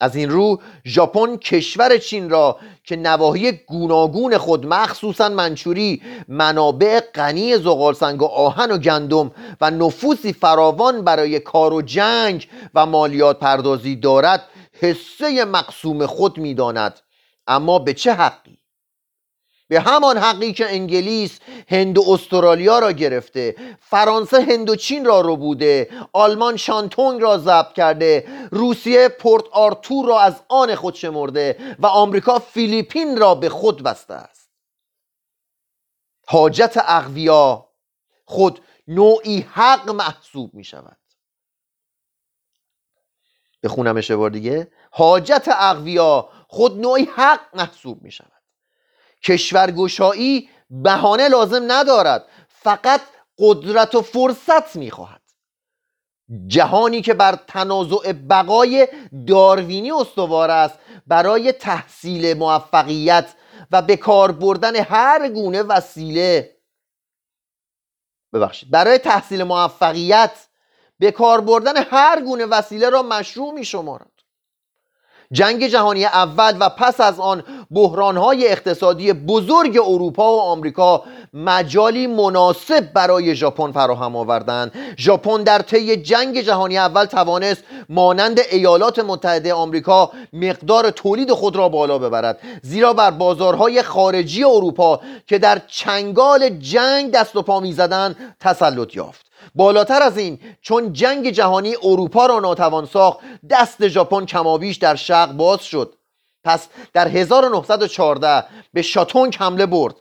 از 0.00 0.16
این 0.16 0.30
رو 0.30 0.60
ژاپن 0.86 1.36
کشور 1.36 1.98
چین 1.98 2.30
را 2.30 2.58
که 2.84 2.96
نواحی 2.96 3.52
گوناگون 3.52 4.38
خود 4.38 4.66
مخصوصا 4.66 5.28
منچوری 5.28 6.02
منابع 6.28 7.00
غنی 7.00 7.56
زغالسنگ 7.56 8.22
و 8.22 8.26
آهن 8.26 8.70
و 8.70 8.78
گندم 8.78 9.30
و 9.60 9.70
نفوسی 9.70 10.32
فراوان 10.32 11.04
برای 11.04 11.40
کار 11.40 11.72
و 11.72 11.82
جنگ 11.82 12.48
و 12.74 12.86
مالیات 12.86 13.38
پردازی 13.38 13.96
دارد 13.96 14.42
حصه 14.80 15.44
مقسوم 15.44 16.06
خود 16.06 16.38
می‌داند. 16.38 17.00
اما 17.46 17.78
به 17.78 17.94
چه 17.94 18.12
حقی؟ 18.12 18.59
به 19.70 19.80
همان 19.80 20.18
حقی 20.18 20.52
که 20.52 20.72
انگلیس 20.72 21.38
هند 21.68 21.98
و 21.98 22.04
استرالیا 22.08 22.78
را 22.78 22.92
گرفته 22.92 23.56
فرانسه 23.80 24.42
هند 24.42 24.70
و 24.70 24.76
چین 24.76 25.04
را 25.04 25.20
رو 25.20 25.36
بوده 25.36 25.90
آلمان 26.12 26.56
شانتونگ 26.56 27.22
را 27.22 27.38
ضبط 27.38 27.72
کرده 27.72 28.28
روسیه 28.50 29.08
پورت 29.08 29.44
آرتور 29.52 30.06
را 30.06 30.20
از 30.20 30.42
آن 30.48 30.74
خود 30.74 30.94
شمرده 30.94 31.76
و 31.78 31.86
آمریکا 31.86 32.38
فیلیپین 32.38 33.16
را 33.16 33.34
به 33.34 33.48
خود 33.48 33.82
بسته 33.82 34.14
است. 34.14 34.50
حاجت 36.26 36.74
اقویا 36.76 37.68
خود 38.24 38.60
نوعی 38.88 39.40
حق 39.40 39.90
محسوب 39.90 40.54
می 40.54 40.64
شود. 40.64 40.98
بخونمش 43.62 44.10
بار 44.10 44.30
دیگه. 44.30 44.72
حاجت 44.90 45.48
اقویا 45.48 46.28
خود 46.48 46.80
نوعی 46.80 47.04
حق 47.04 47.40
محسوب 47.54 48.02
می 48.02 48.12
شود. 48.12 48.39
کشورگشایی 49.22 50.48
بهانه 50.70 51.28
لازم 51.28 51.72
ندارد. 51.72 52.26
فقط 52.48 53.00
قدرت 53.38 53.94
و 53.94 54.02
فرصت 54.02 54.76
می 54.76 54.90
خواهد 54.90 55.20
جهانی 56.46 57.02
که 57.02 57.14
بر 57.14 57.38
تنازع 57.46 58.12
بقای 58.12 58.88
داروینی 59.26 59.92
استوار 59.92 60.50
است 60.50 60.78
برای 61.06 61.52
تحصیل 61.52 62.34
موفقیت 62.34 63.34
و 63.70 63.82
به 63.82 63.96
کار 63.96 64.32
بردن 64.32 64.76
هر 64.76 65.28
گونه 65.28 65.62
وسیله. 65.62 66.56
ببخشید 68.32 68.70
برای 68.70 68.98
تحصیل 68.98 69.42
موفقیت 69.42 70.46
به 70.98 71.12
کار 71.12 71.40
بردن 71.40 71.76
هر 71.76 72.22
گونه 72.22 72.46
وسیله 72.46 72.90
را 72.90 73.02
مشروع 73.02 73.52
می 73.52 73.64
شمارد 73.64 74.10
جنگ 75.32 75.66
جهانی 75.66 76.04
اول 76.04 76.56
و 76.60 76.68
پس 76.68 77.00
از 77.00 77.20
آن 77.20 77.59
بحرانهای 77.70 78.48
اقتصادی 78.48 79.12
بزرگ 79.12 79.78
اروپا 79.86 80.36
و 80.36 80.40
آمریکا 80.40 81.02
مجالی 81.34 82.06
مناسب 82.06 82.92
برای 82.92 83.34
ژاپن 83.34 83.72
فراهم 83.72 84.16
آوردند. 84.16 84.72
ژاپن 84.98 85.42
در 85.42 85.58
طی 85.58 85.96
جنگ 85.96 86.40
جهانی 86.40 86.78
اول 86.78 87.04
توانست 87.04 87.64
مانند 87.88 88.40
ایالات 88.50 88.98
متحده 88.98 89.54
آمریکا 89.54 90.10
مقدار 90.32 90.90
تولید 90.90 91.32
خود 91.32 91.56
را 91.56 91.68
بالا 91.68 91.98
ببرد 91.98 92.38
زیرا 92.62 92.92
بر 92.92 93.10
بازارهای 93.10 93.82
خارجی 93.82 94.44
اروپا 94.44 95.00
که 95.26 95.38
در 95.38 95.62
چنگال 95.66 96.48
جنگ 96.48 97.10
دست 97.10 97.36
و 97.36 97.42
پا 97.42 97.60
می‌زدند 97.60 98.36
تسلط 98.40 98.96
یافت. 98.96 99.26
بالاتر 99.54 100.02
از 100.02 100.18
این 100.18 100.38
چون 100.62 100.92
جنگ 100.92 101.30
جهانی 101.30 101.74
اروپا 101.82 102.26
را 102.26 102.40
ناتوان 102.40 102.86
ساخت 102.86 103.18
دست 103.50 103.88
ژاپن 103.88 104.24
کمابیش 104.24 104.76
در 104.76 104.94
شرق 104.94 105.32
باز 105.32 105.64
شد. 105.64 105.99
پس 106.44 106.68
در 106.92 107.08
1914 107.08 108.44
به 108.72 108.82
شاتونگ 108.82 109.36
حمله 109.36 109.66
برد 109.66 109.94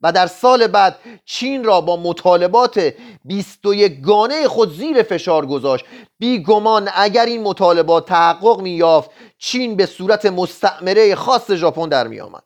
و 0.00 0.12
در 0.12 0.26
سال 0.26 0.66
بعد 0.66 0.98
چین 1.24 1.64
را 1.64 1.80
با 1.80 1.96
مطالبات 1.96 2.94
21 3.24 4.00
گانه 4.00 4.48
خود 4.48 4.72
زیر 4.72 5.02
فشار 5.02 5.46
گذاشت. 5.46 5.84
بیگمان 6.18 6.90
اگر 6.94 7.26
این 7.26 7.42
مطالبات 7.42 8.08
تحقق 8.08 8.60
می 8.60 8.70
یافت 8.70 9.10
چین 9.38 9.76
به 9.76 9.86
صورت 9.86 10.26
مستعمره 10.26 11.14
خاص 11.14 11.50
ژاپن 11.50 11.88
در 11.88 12.08
می 12.08 12.20
آمد 12.20 12.44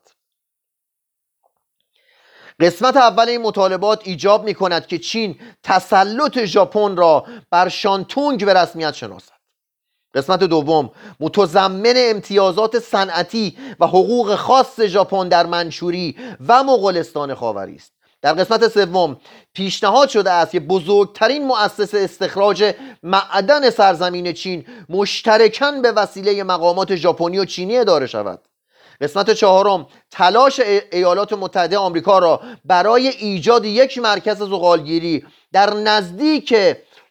قسمت 2.59 2.97
اول 2.97 3.29
این 3.29 3.41
مطالبات 3.41 4.01
ایجاب 4.07 4.43
می 4.43 4.53
کند 4.53 4.87
که 4.87 4.97
چین 4.97 5.39
تسلط 5.63 6.45
ژاپن 6.45 6.95
را 6.95 7.25
بر 7.51 7.69
شانتونگ 7.69 8.45
به 8.45 8.53
رسمیت 8.53 8.93
شناسد. 8.93 9.36
قسمت 10.17 10.43
دوم. 10.43 10.89
متضمن 11.19 11.93
امتیازات 11.97 12.79
صنعتی 12.79 13.57
و 13.79 13.87
حقوق 13.87 14.35
خاص 14.35 14.79
ژاپن 14.79 15.27
در 15.27 15.45
منچوری 15.45 16.15
و 16.47 16.63
مغولستان 16.63 17.33
خاوری 17.33 17.75
است. 17.75 17.91
در 18.21 18.33
قسمت 18.33 18.67
سوم 18.67 19.17
پیشنهاد 19.53 20.09
شده 20.09 20.31
است 20.31 20.51
که 20.51 20.59
بزرگترین 20.59 21.47
مؤسس 21.47 21.95
استخراج 21.95 22.73
معدن 23.03 23.69
سرزمین 23.69 24.33
چین 24.33 24.65
مشترکاً 24.89 25.71
به 25.71 25.91
وسیله 25.91 26.43
مقامات 26.43 26.95
ژاپنی 26.95 27.39
و 27.39 27.45
چینی 27.45 27.77
اداره 27.77 28.07
شود. 28.07 28.39
قسمت 29.01 29.31
چهارم 29.31 29.87
تلاش 30.11 30.61
ایالات 30.91 31.33
متحده 31.33 31.77
آمریکا 31.77 32.19
را 32.19 32.41
برای 32.65 33.07
ایجاد 33.07 33.65
یک 33.65 33.97
مرکز 33.97 34.37
زغالگیری 34.37 35.25
در 35.53 35.73
نزدیک 35.73 36.55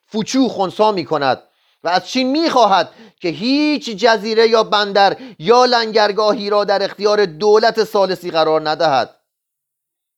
فوچو 0.06 0.48
خونسا 0.48 0.92
می 0.92 1.04
کند 1.04 1.42
و 1.86 1.88
از 1.88 2.08
چین 2.08 2.30
می 2.30 2.50
خواهد 2.50 2.90
که 3.20 3.28
هیچ 3.28 3.90
جزیره 3.90 4.48
یا 4.48 4.62
بندر 4.62 5.16
یا 5.38 5.64
لنگرگاهی 5.64 6.50
را 6.50 6.64
در 6.64 6.82
اختیار 6.82 7.26
دولت 7.26 7.84
سالسی 7.84 8.30
قرار 8.30 8.68
ندهد. 8.70 9.10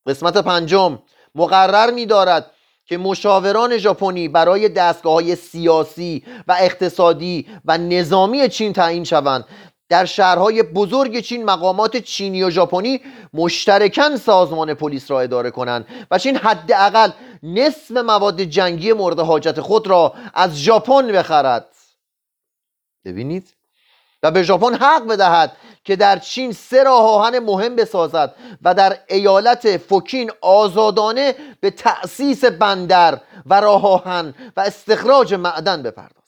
قسمت 0.06 0.36
پنجم. 0.36 0.98
مقرر 1.34 1.90
می 1.90 2.06
دارد 2.06 2.50
که 2.86 2.98
مشاوران 2.98 3.78
ژاپنی 3.78 4.28
برای 4.28 4.68
دستگاه 4.68 5.12
های 5.12 5.36
سیاسی 5.36 6.24
و 6.46 6.56
اقتصادی 6.60 7.46
و 7.64 7.78
نظامی 7.78 8.48
چین 8.48 8.72
تعیین 8.72 9.04
شوند. 9.04 9.44
در 9.88 10.04
شهرهای 10.04 10.62
بزرگ 10.62 11.20
چین 11.20 11.44
مقامات 11.44 11.96
چینی 11.96 12.42
و 12.42 12.50
ژاپنی 12.50 13.00
مشترکاً 13.34 14.16
سازمان 14.16 14.74
پلیس 14.74 15.10
را 15.10 15.20
اداره 15.20 15.50
کنند 15.50 15.86
و 16.10 16.18
چین 16.18 16.36
حداقل 16.36 17.10
نصف 17.42 17.90
مواد 17.90 18.40
جنگی 18.40 18.92
مورد 18.92 19.20
حاجت 19.20 19.60
خود 19.60 19.86
را 19.86 20.14
از 20.34 20.56
ژاپن 20.56 21.12
بخرد. 21.12 21.68
ببینید. 23.04 23.54
و 24.22 24.30
به 24.30 24.42
ژاپن 24.42 24.74
حق 24.74 25.06
بدهد 25.06 25.56
که 25.84 25.96
در 25.96 26.18
چین 26.18 26.52
سه 26.52 26.82
راه 26.82 27.02
آهن 27.02 27.38
مهم 27.38 27.76
بسازد 27.76 28.34
و 28.62 28.74
در 28.74 28.98
ایالت 29.08 29.76
فوکین 29.76 30.30
آزادانه 30.40 31.34
به 31.60 31.70
تأسیس 31.70 32.44
بندر 32.44 33.20
و 33.46 33.60
راه 33.60 33.86
آهن 33.86 34.34
و 34.56 34.60
استخراج 34.60 35.34
معدن 35.34 35.82
بپردازد. 35.82 36.18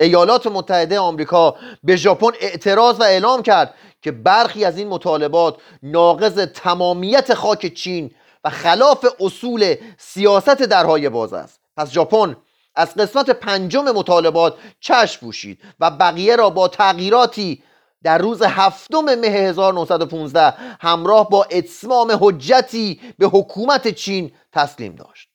ایالات 0.00 0.46
متحده 0.46 0.98
آمریکا 0.98 1.56
به 1.84 1.96
ژاپن 1.96 2.30
اعتراض 2.40 3.00
و 3.00 3.02
اعلام 3.02 3.42
کرد 3.42 3.74
که 4.02 4.12
برخی 4.12 4.64
از 4.64 4.78
این 4.78 4.88
مطالبات 4.88 5.56
ناقض 5.82 6.38
تمامیت 6.38 7.34
خاک 7.34 7.74
چین 7.74 8.14
و 8.44 8.50
خلاف 8.50 9.06
اصول 9.20 9.74
سیاست 9.98 10.62
درهای 10.62 11.08
باز 11.08 11.32
است. 11.32 11.60
پس 11.76 11.90
ژاپن 11.90 12.36
از 12.74 12.94
قسمت 12.94 13.30
پنجم 13.30 13.84
مطالبات 13.84 14.56
چشم 14.80 15.20
پوشید 15.20 15.60
و 15.80 15.90
بقیه 15.90 16.36
را 16.36 16.50
با 16.50 16.68
تغییراتی 16.68 17.62
در 18.02 18.18
روز 18.18 18.42
هفتم 18.42 19.14
مه 19.14 19.26
1915 19.26 20.54
همراه 20.80 21.30
با 21.30 21.44
اتمام 21.44 22.18
حجتی 22.20 23.00
به 23.18 23.26
حکومت 23.26 23.88
چین 23.88 24.32
تسلیم 24.52 24.94
داشت. 24.94 25.28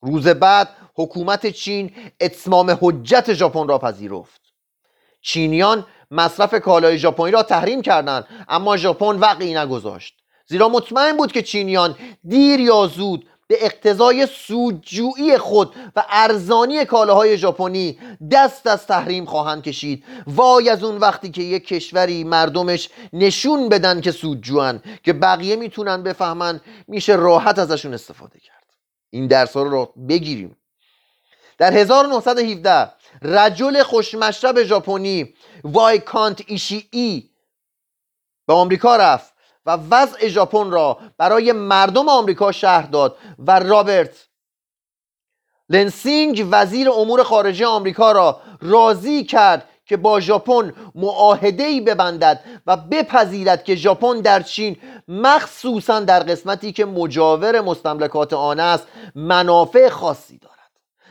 روز 0.00 0.28
بعد 0.28 0.68
حکومت 0.94 1.46
چین 1.46 1.92
اتمام 2.20 2.78
حجت 2.80 3.34
ژاپن 3.34 3.68
را 3.68 3.78
پذیرفت. 3.78 4.40
چینیان 5.20 5.86
مصرف 6.10 6.54
کالای 6.54 6.98
ژاپنی 6.98 7.30
را 7.30 7.42
تحریم 7.42 7.82
کردند 7.82 8.26
اما 8.48 8.76
ژاپن 8.76 9.18
وقعی 9.18 9.54
نگذاشت. 9.54 10.14
زیرا 10.46 10.68
مطمئن 10.68 11.16
بود 11.16 11.32
که 11.32 11.42
چینیان 11.42 11.96
دیر 12.24 12.60
یا 12.60 12.86
زود 12.86 13.26
به 13.48 13.64
اقتضای 13.64 14.26
سودجویی 14.26 15.38
خود 15.38 15.74
و 15.96 16.04
ارزانی 16.08 16.84
کالاهای 16.84 17.38
ژاپنی 17.38 17.98
دست 18.30 18.66
از 18.66 18.86
تحریم 18.86 19.24
خواهند 19.24 19.62
کشید. 19.62 20.04
وای 20.26 20.68
از 20.68 20.84
اون 20.84 20.96
وقتی 20.96 21.30
که 21.30 21.42
یک 21.42 21.66
کشوری 21.66 22.24
مردمش 22.24 22.88
نشون 23.12 23.68
بدن 23.68 24.00
که 24.00 24.12
سودجوان 24.12 24.82
که 25.02 25.12
بقیه 25.12 25.56
می‌تونن 25.56 26.02
بفهمن 26.02 26.60
میشه 26.88 27.16
راحت 27.16 27.58
ازشون 27.58 27.94
استفاده 27.94 28.38
کرد. 28.38 28.66
این 29.10 29.26
درس 29.26 29.56
رو 29.56 29.92
بگیریم. 30.08 30.56
در 31.58 31.72
1917 31.72 32.92
رجل 33.22 33.82
خوشمشرب 33.82 34.62
ژاپنی 34.62 35.34
Viscount 35.64 36.42
ایشی 36.46 36.88
ای 36.90 37.30
به 38.46 38.52
آمریکا 38.52 38.96
رفت. 38.96 39.35
و 39.66 39.78
وضع 39.90 40.28
ژاپن 40.28 40.70
را 40.70 40.98
برای 41.18 41.52
مردم 41.52 42.08
آمریکا 42.08 42.52
شرح 42.52 42.86
داد 42.86 43.16
و 43.38 43.58
رابرت 43.58 44.28
لنسینگ 45.68 46.46
وزیر 46.50 46.90
امور 46.90 47.22
خارجه 47.22 47.66
آمریکا 47.66 48.12
را 48.12 48.40
راضی 48.60 49.24
کرد 49.24 49.68
که 49.86 49.96
با 49.96 50.20
ژاپن 50.20 50.72
ای 51.58 51.80
ببندد 51.80 52.44
و 52.66 52.76
بپذیرد 52.76 53.64
که 53.64 53.74
ژاپن 53.74 54.20
در 54.20 54.42
چین 54.42 54.76
مخصوصا 55.08 56.00
در 56.00 56.22
قسمتی 56.22 56.72
که 56.72 56.84
مجاور 56.84 57.60
مستملکات 57.60 58.32
آن 58.32 58.60
است 58.60 58.86
منافع 59.14 59.88
خاصی 59.88 60.38
دارد. 60.38 60.55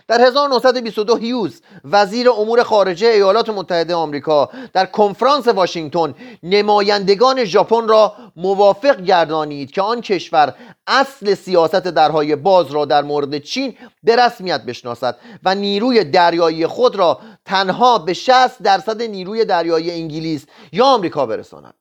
در 0.08 0.22
1922 0.22 1.16
هیوز 1.16 1.62
وزیر 1.84 2.30
امور 2.30 2.64
خارجه 2.64 3.08
ایالات 3.08 3.50
متحده 3.50 3.96
آمریکا 3.96 4.50
در 4.74 4.86
کنفرانس 4.86 5.48
واشنگتن 5.48 6.16
نمایندگان 6.44 7.46
ژاپن 7.46 7.88
را 7.88 8.14
موافق 8.36 9.02
گردانید 9.02 9.72
که 9.72 9.82
آن 9.82 10.02
کشور 10.02 10.56
اصل 10.88 11.34
سیاست 11.34 11.76
درهای 11.76 12.36
باز 12.36 12.72
را 12.72 12.86
در 12.86 13.02
مورد 13.02 13.38
چین 13.38 13.78
به 14.04 14.16
رسمیت 14.16 14.62
بشناسد 14.62 15.18
و 15.44 15.56
نیروی 15.56 16.04
دریایی 16.04 16.68
خود 16.68 16.96
را 16.96 17.20
تنها 17.46 17.98
به 17.98 18.14
60 18.14 18.62
درصد 18.64 19.02
نیروی 19.02 19.46
دریایی 19.46 19.92
انگلیس 19.92 20.46
یا 20.72 20.86
آمریکا 20.86 21.26
برساند. 21.26 21.76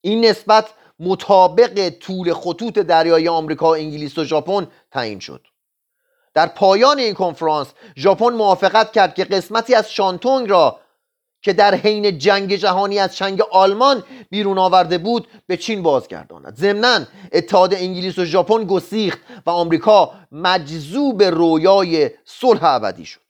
این 0.00 0.24
نسبت 0.24 0.68
مطابق 1.00 1.88
طول 1.88 2.32
خطوط 2.32 2.78
دریای 2.78 3.28
آمریکا 3.28 3.74
انگلیس 3.74 4.18
و 4.18 4.24
ژاپن 4.24 4.66
تعیین 4.90 5.18
شد. 5.18 5.46
در 6.36 6.46
پایان 6.46 6.98
این 6.98 7.14
کنفرانس 7.14 7.66
ژاپن 7.96 8.32
موافقت 8.32 8.92
کرد 8.92 9.14
که 9.14 9.24
قسمتی 9.24 9.74
از 9.74 9.92
شانتونگ 9.92 10.50
را 10.50 10.80
که 11.42 11.52
در 11.52 11.74
حین 11.74 12.18
جنگ 12.18 12.54
جهانی 12.54 12.98
از 12.98 13.16
چنگ 13.16 13.40
آلمان 13.40 14.04
بیرون 14.30 14.58
آورده 14.58 14.98
بود 14.98 15.28
به 15.46 15.56
چین 15.56 15.82
بازگرداند. 15.82 16.56
ضمنا 16.56 17.00
اتحاد 17.32 17.74
انگلیس 17.74 18.18
و 18.18 18.24
ژاپن 18.24 18.64
گسیخت 18.64 19.18
و 19.46 19.50
آمریکا 19.50 20.14
مجذوب 20.32 21.22
رویای 21.22 22.10
صلح 22.24 22.64
ابدی 22.64 23.04
شد. 23.04 23.20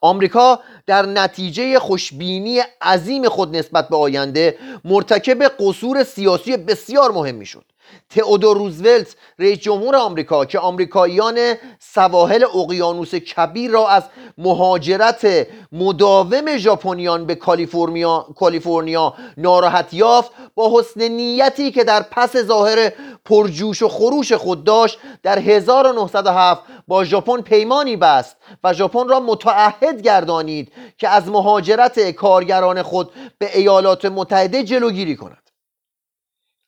آمریکا 0.00 0.60
در 0.86 1.06
نتیجه 1.06 1.78
خوشبینی 1.78 2.60
عظیم 2.82 3.28
خود 3.28 3.56
نسبت 3.56 3.88
به 3.88 3.96
آینده 3.96 4.58
مرتکب 4.84 5.42
قصور 5.42 6.04
سیاسی 6.04 6.56
بسیار 6.56 7.10
مهمی 7.10 7.46
شد. 7.46 7.64
تئودور 8.10 8.56
روزولت 8.56 9.16
رئیس 9.38 9.58
جمهور 9.58 9.96
آمریکا 9.96 10.44
که 10.44 10.58
آمریکاییان 10.58 11.54
سواحل 11.78 12.44
اقیانوس 12.44 13.14
کبیر 13.14 13.70
را 13.70 13.88
از 13.88 14.02
مهاجرت 14.38 15.46
مداوم 15.72 16.56
ژاپنیان 16.56 17.26
به 17.26 17.34
کالیفرنیا 17.34 18.26
کالیفرنیا 18.36 19.14
ناراحت 19.36 19.94
یافت 19.94 20.30
با 20.54 20.78
حسن 20.78 21.08
نیتی 21.08 21.70
که 21.70 21.84
در 21.84 22.02
پس 22.02 22.36
ظاهر 22.36 22.92
پرجوش 23.24 23.82
و 23.82 23.88
خروش 23.88 24.32
خود 24.32 24.64
داشت 24.64 24.98
در 25.22 25.38
1907 25.38 26.62
با 26.88 27.04
ژاپن 27.04 27.40
پیمانی 27.40 27.96
بست 27.96 28.36
و 28.64 28.72
ژاپن 28.72 29.08
را 29.08 29.20
متعهد 29.20 30.02
گردانید 30.02 30.72
که 30.98 31.08
از 31.08 31.28
مهاجرت 31.28 32.10
کارگران 32.10 32.82
خود 32.82 33.10
به 33.38 33.58
ایالات 33.58 34.04
متحده 34.04 34.64
جلوگیری 34.64 35.16
کند. 35.16 35.43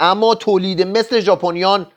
اما 0.00 0.34
تولید 0.34 0.82
مثل 0.82 1.20
ژاپنیان 1.20 1.92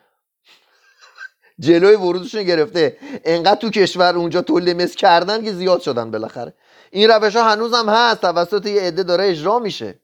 جلوی 1.60 1.96
ورودشون 1.96 2.44
گرفته. 2.44 2.98
انقدر 3.24 3.60
تو 3.60 3.70
کشور 3.70 4.16
اونجا 4.16 4.42
تولید 4.42 4.82
مثل 4.82 4.96
کردن 4.96 5.44
که 5.44 5.54
زیاد 5.54 5.82
شدن 5.82 6.12
بالاخره. 6.12 6.54
این 6.92 7.10
روش 7.10 7.36
ها 7.36 7.52
هنوز 7.52 7.74
هم 7.74 7.90
هست 7.90 8.22
توسط 8.22 8.66
یه 8.66 8.82
عده 8.82 9.04
داره 9.04 9.30
اجرا 9.30 9.60
میشه. 9.60 10.00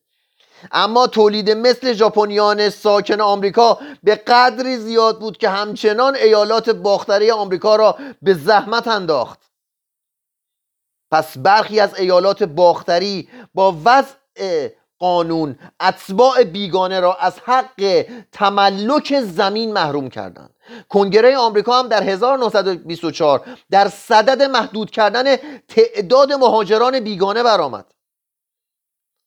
اما 0.71 1.07
تولید 1.07 1.51
مثل 1.51 1.93
ژاپنیان 1.93 2.69
ساکن 2.69 3.21
آمریکا 3.21 3.79
به 4.03 4.15
قدری 4.15 4.77
زیاد 4.77 5.19
بود 5.19 5.37
که 5.37 5.49
همچنان 5.49 6.15
ایالات 6.15 6.69
باختری 6.69 7.31
آمریکا 7.31 7.75
را 7.75 7.97
به 8.21 8.33
زحمت 8.33 8.87
انداخت. 8.87 9.39
پس 11.11 11.37
برخی 11.37 11.79
از 11.79 11.99
ایالات 11.99 12.43
باختری 12.43 13.29
با 13.53 13.77
وضع 13.85 14.15
قانون 15.05 15.59
اتباع 15.81 16.43
بیگانه 16.43 16.99
را 16.99 17.15
از 17.15 17.39
حق 17.45 18.05
تملک 18.31 19.21
زمین 19.21 19.73
محروم 19.73 20.09
کردند. 20.09 20.49
کنگره 20.89 21.37
آمریکا 21.37 21.79
هم 21.79 21.87
در 21.87 22.03
1924 22.03 23.41
در 23.71 23.87
صدد 23.87 24.41
محدود 24.41 24.91
کردن 24.91 25.35
تعداد 25.67 26.33
مهاجران 26.33 26.99
بیگانه 26.99 27.43
برآمد. 27.43 27.85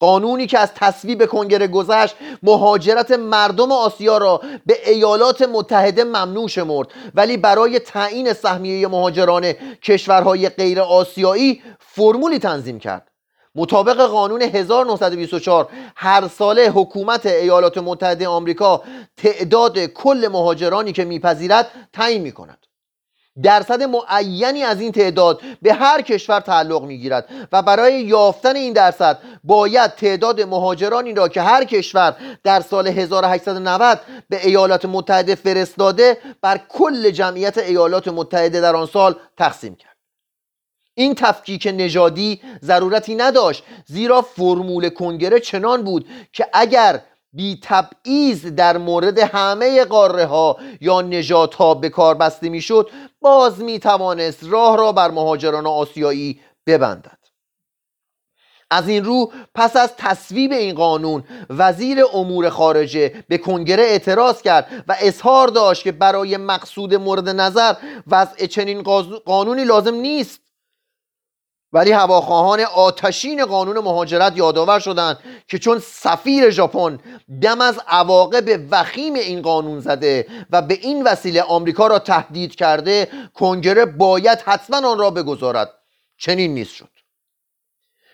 قانونی 0.01 0.47
که 0.47 0.59
از 0.59 0.75
تصویب 0.75 1.27
کنگره 1.27 1.67
گذشت 1.67 2.17
مهاجرت 2.43 3.11
مردم 3.11 3.73
آسیا 3.73 4.19
را 4.19 4.41
به 4.67 4.91
ایالات 4.91 5.43
متحده 5.43 6.05
ممنوع 6.05 6.49
شمرد. 6.49 6.88
ولی 7.14 7.37
برای 7.37 7.79
تعیین 7.79 8.33
سهمیه 8.33 8.88
مهاجران 8.88 9.53
کشورهای 9.83 10.49
غیر 10.49 10.81
آسیایی 10.81 11.62
فرمولی 11.79 12.38
تنظیم 12.38 12.79
کرد. 12.79 13.17
مطابق 13.59 14.07
قانون 14.07 14.42
1924 14.42 15.68
هر 15.97 16.29
ساله 16.29 16.71
حکومت 16.71 17.27
ایالات 17.27 17.79
متحده 17.79 18.29
آمریکا 18.29 18.83
تعداد 19.16 19.79
کل 19.79 20.29
مهاجرانی 20.33 20.92
که 20.92 21.05
میپذیرد 21.05 21.71
تعیین 21.92 22.23
می 22.23 22.33
کند 22.33 22.59
درصد 23.42 23.83
معینی 23.83 24.62
از 24.62 24.81
این 24.81 24.92
تعداد 24.92 25.40
به 25.62 25.73
هر 25.73 26.03
کشور 26.03 26.40
تعلق 26.40 26.83
می‌گیرد 26.83 27.29
و 27.53 27.62
برای 27.62 28.03
یافتن 28.03 28.57
این 28.57 28.73
درصد 28.73 29.18
باید 29.44 29.94
تعداد 29.94 30.40
مهاجرانی 30.40 31.14
را 31.14 31.29
که 31.29 31.42
هر 31.42 31.64
کشور 31.64 32.16
در 32.44 32.61
سال 32.61 32.87
1890 32.87 34.01
به 34.29 34.47
ایالات 34.47 34.85
متحده 34.85 35.35
فرستاده 35.35 36.18
بر 36.42 36.61
کل 36.68 37.11
جمعیت 37.11 37.59
ایالات 37.59 38.09
متحده 38.09 38.61
در 38.61 38.77
آن 38.77 38.87
سال 38.87 39.16
تقسیم 39.37 39.75
کرد. 39.75 39.98
این 40.99 41.15
تفکیک 41.15 41.69
نژادی 41.77 42.41
ضرورتی 42.63 43.15
نداشت 43.15 43.65
زیرا 43.87 44.23
فرمول 44.23 44.89
کنگره 44.89 45.41
چنان 45.41 45.83
بود 45.83 46.07
که 46.33 46.47
اگر 46.53 47.01
بی 47.33 47.61
تبعیض 47.63 48.47
در 48.47 48.77
مورد 48.77 49.19
همه 49.19 49.85
قاره 49.85 50.27
ها 50.27 50.57
یا 50.81 51.01
نجات 51.01 51.55
ها 51.55 51.75
به 51.75 51.89
کار 51.89 52.15
بسته 52.15 52.49
می‌شد 52.49 52.91
باز 53.21 53.61
می 53.61 53.79
توانست 53.79 54.45
راه 54.45 54.77
را 54.77 54.93
بر 54.93 55.11
مهاجران 55.11 55.67
آسیایی 55.67 56.41
ببندد. 56.67 57.19
از 58.71 58.89
این 58.89 59.05
رو 59.05 59.33
پس 59.55 59.77
از 59.77 59.97
تصویب 59.97 60.53
این 60.53 60.75
قانون 60.75 61.25
وزیر 61.51 61.99
امور 62.15 62.51
خارجه 62.51 63.25
به 63.29 63.39
کنگره 63.39 63.83
اعتراض 63.83 64.43
کرد 64.43 64.85
و 64.89 64.97
اظهار 65.01 65.49
داشت 65.49 65.83
که 65.83 65.93
برای 65.93 66.37
مقصود 66.37 66.95
مورد 66.95 67.29
نظر 67.29 67.75
وضع 68.07 68.47
چنین 68.47 68.83
قانونی 69.27 69.65
لازم 69.65 69.95
نیست. 69.95 70.48
ولی 71.72 71.92
هواخواهان 71.92 72.61
آتشین 72.61 73.44
قانون 73.44 73.78
مهاجرت 73.78 74.37
یادآور 74.37 74.81
شدند 74.81 75.18
که 75.48 75.59
چون 75.59 75.78
سفیر 75.78 76.50
ژاپن 76.50 76.98
دم 77.42 77.61
از 77.61 77.81
عواقب 77.88 78.61
وخیم 78.70 79.14
این 79.14 79.42
قانون 79.42 79.81
زده 79.81 80.26
و 80.50 80.62
به 80.62 80.74
این 80.74 81.02
وسیله 81.02 81.42
آمریکا 81.42 81.87
را 81.87 81.98
تهدید 81.98 82.54
کرده 82.54 83.09
کنگره 83.35 83.85
باید 83.87 84.38
حتما 84.38 84.88
آن 84.88 84.98
را 84.98 85.11
بگذارد. 85.11 85.70
چنین 86.18 86.54
نیست 86.54 86.74
شد. 86.74 86.88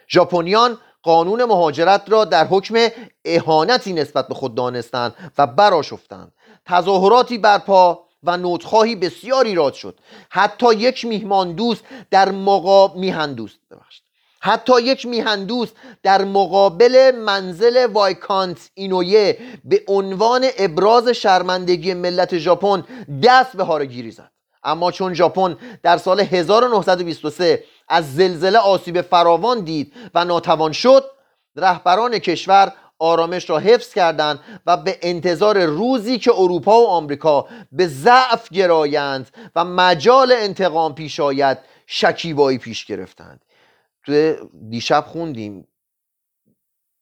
ژاپنیان 0.09 0.79
قانون 1.03 1.45
مهاجرت 1.45 2.03
را 2.09 2.25
در 2.25 2.47
حکم 2.47 2.89
اهانتی 3.25 3.93
نسبت 3.93 4.29
به 4.29 4.35
خود 4.35 4.55
دانستند 4.55 5.33
و 5.39 5.47
براشفتند 5.47 6.33
تظاهراتی 6.67 7.39
برپا 7.39 8.04
و 8.25 8.37
نوتخواهی 8.37 8.97
بسیاری 8.97 9.55
راد 9.55 9.75
شد. 9.75 9.99
حتی 10.31 10.75
یک 10.75 11.05
میهمان 11.05 11.53
دوست 11.53 11.85
در 12.11 12.31
مقابل 12.31 12.99
میهن 12.99 13.33
دوست 13.33 13.59
حتی 14.45 14.83
یک 14.83 15.07
میهندوست 15.07 15.77
در 16.03 16.25
مقابل 16.25 17.13
منزل 17.17 17.87
وایکانت 17.87 18.71
اینویه 18.75 19.39
به 19.65 19.83
عنوان 19.89 20.47
ابراز 20.59 21.09
شرمندگی 21.09 21.95
ملت 21.95 22.39
ژاپن 22.39 22.85
دست 23.23 23.57
به 23.57 23.65
هارگیری 23.65 24.11
زد. 24.11 24.31
اما 24.65 24.91
چون 24.93 25.15
ژاپن 25.15 25.57
در 25.83 25.97
سال 25.97 26.21
1923 26.21 27.65
از 27.89 28.15
زلزله 28.15 28.59
آسیب 28.59 29.01
فراوان 29.01 29.61
دید 29.61 29.93
و 30.15 30.25
ناتوان 30.25 30.73
شد 30.73 31.05
رهبران 31.57 32.19
کشور 32.19 32.73
آرامش 32.99 33.51
را 33.51 33.59
حفظ 33.59 33.95
کردند 33.95 34.41
و 34.67 34.77
به 34.77 34.99
انتظار 35.03 35.65
روزی 35.65 36.19
که 36.19 36.33
اروپا 36.35 36.81
و 36.81 36.87
آمریکا 36.87 37.49
به 37.73 37.87
ضعف 37.87 38.49
گرایند 38.49 39.31
و 39.57 39.65
مجال 39.65 40.33
انتقام 40.33 40.95
پیش 40.95 41.21
آید 41.21 41.59
شکیبایی 41.87 42.59
پیش 42.59 42.85
گرفتند. 42.85 43.45
تو 44.07 44.35
دیشب 44.71 45.05
خوندیم. 45.09 45.69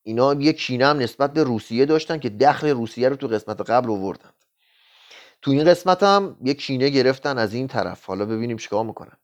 اینا 0.02 0.35
یه 0.35 0.52
کینه 0.52 0.87
هم 0.87 0.98
نسبت 0.98 1.33
به 1.33 1.42
روسیه 1.42 1.87
داشتن 1.87 2.18
که 2.18 2.31
دخل 2.31 2.68
روسیه 2.68 3.09
رو 3.09 3.16
تو 3.16 3.28
قسمت 3.28 3.70
قبل 3.70 3.90
آوردند 3.90 4.35
تو 5.42 5.50
این 5.50 5.64
قسمت 5.64 6.02
هم 6.02 6.37
یه 6.44 6.55
کینه 6.55 6.88
گرفتن 6.88 7.38
از 7.38 7.55
این 7.55 7.68
طرف. 7.68 8.05
حالا 8.05 8.24
ببینیم 8.26 8.57
چیکار 8.57 8.85
می‌کنن. 8.85 9.16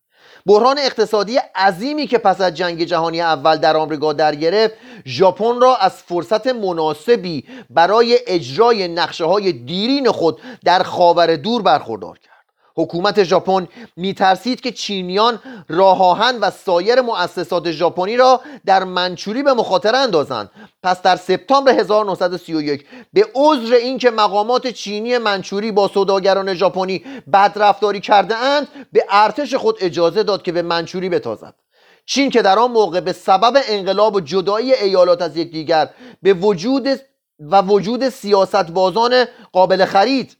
بحران 0.46 0.78
اقتصادی 0.78 1.38
عظیمی 1.54 2.06
که 2.06 2.18
پس 2.18 2.40
از 2.40 2.54
جنگ 2.54 2.84
جهانی 2.84 3.20
اول 3.20 3.56
در 3.56 3.76
آمریکا 3.76 4.12
در 4.12 4.34
گرفت 4.34 4.74
ژاپن 5.06 5.60
را 5.60 5.76
از 5.76 5.92
فرصت 5.92 6.46
مناسبی 6.46 7.44
برای 7.70 8.18
اجرای 8.26 8.88
نقشه 8.88 9.24
های 9.24 9.52
دیرین 9.52 10.10
خود 10.10 10.40
در 10.64 10.82
خاور 10.82 11.36
دور 11.36 11.62
برخوردار 11.62 12.18
کرد. 12.18 12.37
حکومت 12.78 13.22
ژاپن 13.22 13.68
میترسید 13.96 14.60
که 14.60 14.72
چینیان 14.72 15.40
راه 15.68 16.02
آهن 16.02 16.38
و 16.40 16.50
سایر 16.50 17.00
مؤسسات 17.00 17.70
ژاپنی 17.70 18.16
را 18.16 18.40
در 18.66 18.84
منچوری 18.84 19.42
به 19.42 19.52
مخاطره 19.52 19.98
اندازند. 19.98 20.50
پس 20.82 21.02
در 21.02 21.16
سپتامبر 21.16 21.72
1931 21.72 22.86
به 23.12 23.26
عذر 23.34 23.74
اینکه 23.74 24.10
مقامات 24.10 24.66
چینی 24.66 25.18
منچوری 25.18 25.72
با 25.72 25.88
سوداگران 25.88 26.54
ژاپنی 26.54 27.04
بدرفتاری 27.32 28.00
کرده 28.00 28.36
اند 28.36 28.68
به 28.92 29.04
ارتش 29.10 29.54
خود 29.54 29.76
اجازه 29.80 30.22
داد 30.22 30.42
که 30.42 30.52
به 30.52 30.62
منچوری 30.62 31.08
بتازد. 31.08 31.54
چین 32.06 32.30
که 32.30 32.42
در 32.42 32.58
آن 32.58 32.70
موقع 32.70 33.00
به 33.00 33.12
سبب 33.12 33.62
انقلاب 33.68 34.14
و 34.14 34.20
جدایی 34.20 34.74
ایالات 34.74 35.22
از 35.22 35.36
یکدیگر 35.36 35.90
به 36.22 36.32
وجود 36.32 36.88
و 37.40 37.62
وجود 37.62 38.08
سیاست 38.08 38.70
بازان 38.70 39.24
قابل 39.52 39.84
خرید 39.84 40.36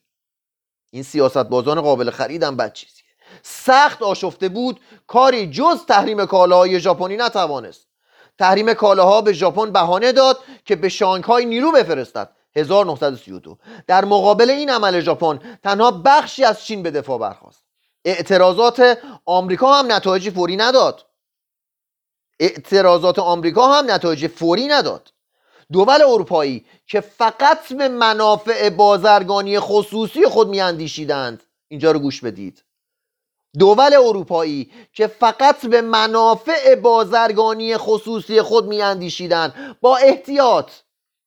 این 0.91 1.03
سیاست 1.03 1.39
بازان 1.39 1.80
قابل 1.80 2.11
خریدم 2.11 2.57
بد 2.57 2.72
چیزیه. 2.72 3.05
سخت 3.43 4.03
آشفته 4.03 4.49
بود 4.49 4.80
کاری 5.07 5.51
جز 5.51 5.84
تحریم 5.84 6.26
کالاهای 6.26 6.80
ژاپنی 6.80 7.16
نتوانست. 7.16 7.86
تحریم 8.39 8.74
کالاها 8.74 9.20
به 9.20 9.32
ژاپن 9.32 9.72
بهانه 9.72 10.12
داد 10.12 10.39
که 10.64 10.76
به 10.76 10.89
شانگهای 10.89 11.45
نیرو 11.45 11.72
بفرستد. 11.72 12.30
1932 12.57 13.59
در 13.86 14.05
مقابل 14.05 14.51
این 14.51 14.70
عمل 14.70 15.01
ژاپن 15.01 15.59
تنها 15.62 15.91
بخشی 15.91 16.45
از 16.45 16.64
چین 16.64 16.82
به 16.82 16.91
دفاع 16.91 17.18
برخواست 17.18 17.64
اعتراضات 18.05 18.99
آمریکا 19.24 19.72
هم 19.72 19.93
نتایجی 19.93 20.30
فوری 20.30 20.57
نداد. 20.57 21.05
اعتراضات 22.41 23.18
آمریکا 23.18 23.72
هم 23.72 23.91
نتایج 23.91 24.26
فوری 24.26 24.66
نداد. 24.66 25.12
دول 25.73 26.03
اروپایی 26.03 26.66
که 26.87 27.01
فقط 27.01 27.73
به 27.73 27.89
منافع 27.89 28.71
بازرگانی 28.71 29.61
خصوصی 29.61 30.27
خود 30.27 30.49
میاندیشیدند. 30.49 31.43
اینجا 31.69 31.91
رو 31.91 31.99
گوش 31.99 32.21
بدید. 32.21 32.64
دول 33.59 33.95
اروپایی 33.95 34.73
که 34.93 35.07
فقط 35.07 35.66
به 35.66 35.81
منافع 35.81 36.75
بازرگانی 36.75 37.77
خصوصی 37.77 38.43
خود 38.43 38.66
میاندیشیدند. 38.66 39.77
با 39.81 39.97
احتیاط 39.97 40.71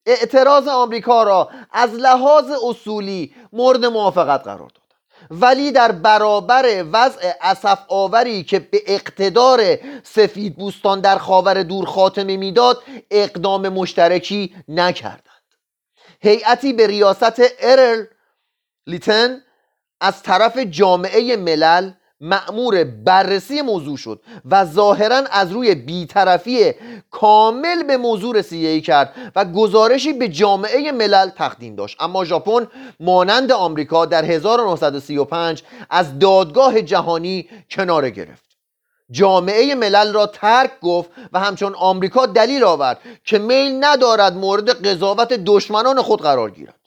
اعتراض 0.06 0.68
آمریکا 0.68 1.24
را 1.24 1.50
از 1.72 1.94
لحاظ 1.94 2.52
اصولی 2.64 3.36
مورد 3.54 3.86
موافقت 3.86 4.44
قرار 4.44 4.70
داد. 4.70 4.81
ولی 5.32 5.72
در 5.72 5.92
برابر 5.92 6.86
وضع 6.92 7.32
اصف 7.42 7.80
آوری 7.88 8.44
که 8.44 8.60
به 8.60 8.82
اقتدار 8.88 9.78
سفید 10.04 10.56
بوستان 10.56 11.02
در 11.02 11.18
خاور 11.18 11.64
دور 11.64 11.86
خاتمه 11.86 12.38
می‌داد 12.38 12.84
اقدام 13.12 13.70
مشترکی 13.70 14.56
نکردند. 14.68 15.22
هیئتی 16.22 16.74
به 16.74 16.88
ریاست 16.88 17.42
ارل 17.60 18.06
لیتن 18.88 19.42
از 20.02 20.24
طرف 20.24 20.58
جامعه 20.58 21.36
ملل 21.36 21.92
معمور 22.22 22.84
بررسی 22.84 23.61
موضوع 23.61 23.97
شد 23.97 24.22
و 24.51 24.65
ظاهرا 24.65 25.22
از 25.32 25.51
روی 25.51 25.76
بیطرفی 25.76 26.74
کامل 27.11 27.84
به 27.84 27.97
موضوع 27.97 28.36
رسیدگی 28.36 28.82
کرد 28.82 29.13
و 29.36 29.45
گزارشی 29.45 30.13
به 30.13 30.28
جامعه 30.28 30.91
ملل 30.91 31.30
تقدیم 31.30 31.76
داشت. 31.76 31.97
اما 31.99 32.26
ژاپن 32.26 32.67
مانند 32.99 33.51
آمریکا 33.51 34.05
در 34.05 34.26
1935 34.26 35.63
از 35.89 36.19
دادگاه 36.19 36.82
جهانی 36.82 37.49
کناره 37.69 38.09
گرفت. 38.09 38.51
جامعه 39.11 39.76
ملل 39.76 40.13
را 40.13 40.26
ترک 40.26 40.72
گفت 40.82 41.09
و 41.34 41.39
همچون 41.39 41.76
آمریکا 41.76 42.26
دلیل 42.26 42.63
آورد 42.63 42.99
که 43.26 43.39
میل 43.39 43.86
ندارد 43.86 44.34
مورد 44.34 44.88
قضاوت 44.88 45.34
دشمنان 45.34 46.01
خود 46.01 46.22
قرار 46.22 46.51
گیرد. 46.51 46.81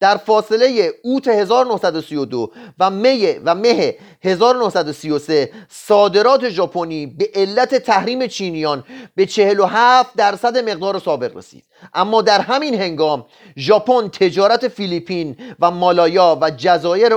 در 0.00 0.16
فاصله 0.16 0.92
اوت 1.02 1.28
1932 1.28 2.52
و 2.78 2.90
می 2.90 3.26
و 3.44 3.54
مه 3.54 3.96
1933 4.22 5.52
صادرات 5.68 6.48
ژاپنی 6.48 7.06
به 7.06 7.30
علت 7.34 7.74
تحریم 7.74 8.26
چینیان 8.26 8.84
به 9.14 9.26
47 9.26 10.14
درصد 10.16 10.68
مقدار 10.68 10.98
سابق 10.98 11.36
رسید. 11.36 11.64
اما 11.94 12.22
در 12.22 12.40
همین 12.40 12.74
هنگام 12.74 13.26
ژاپن 13.56 14.08
تجارت 14.08 14.68
فیلیپین 14.68 15.36
و 15.60 15.70
مالایا 15.70 16.38
و 16.40 16.50
جزایر 16.50 17.14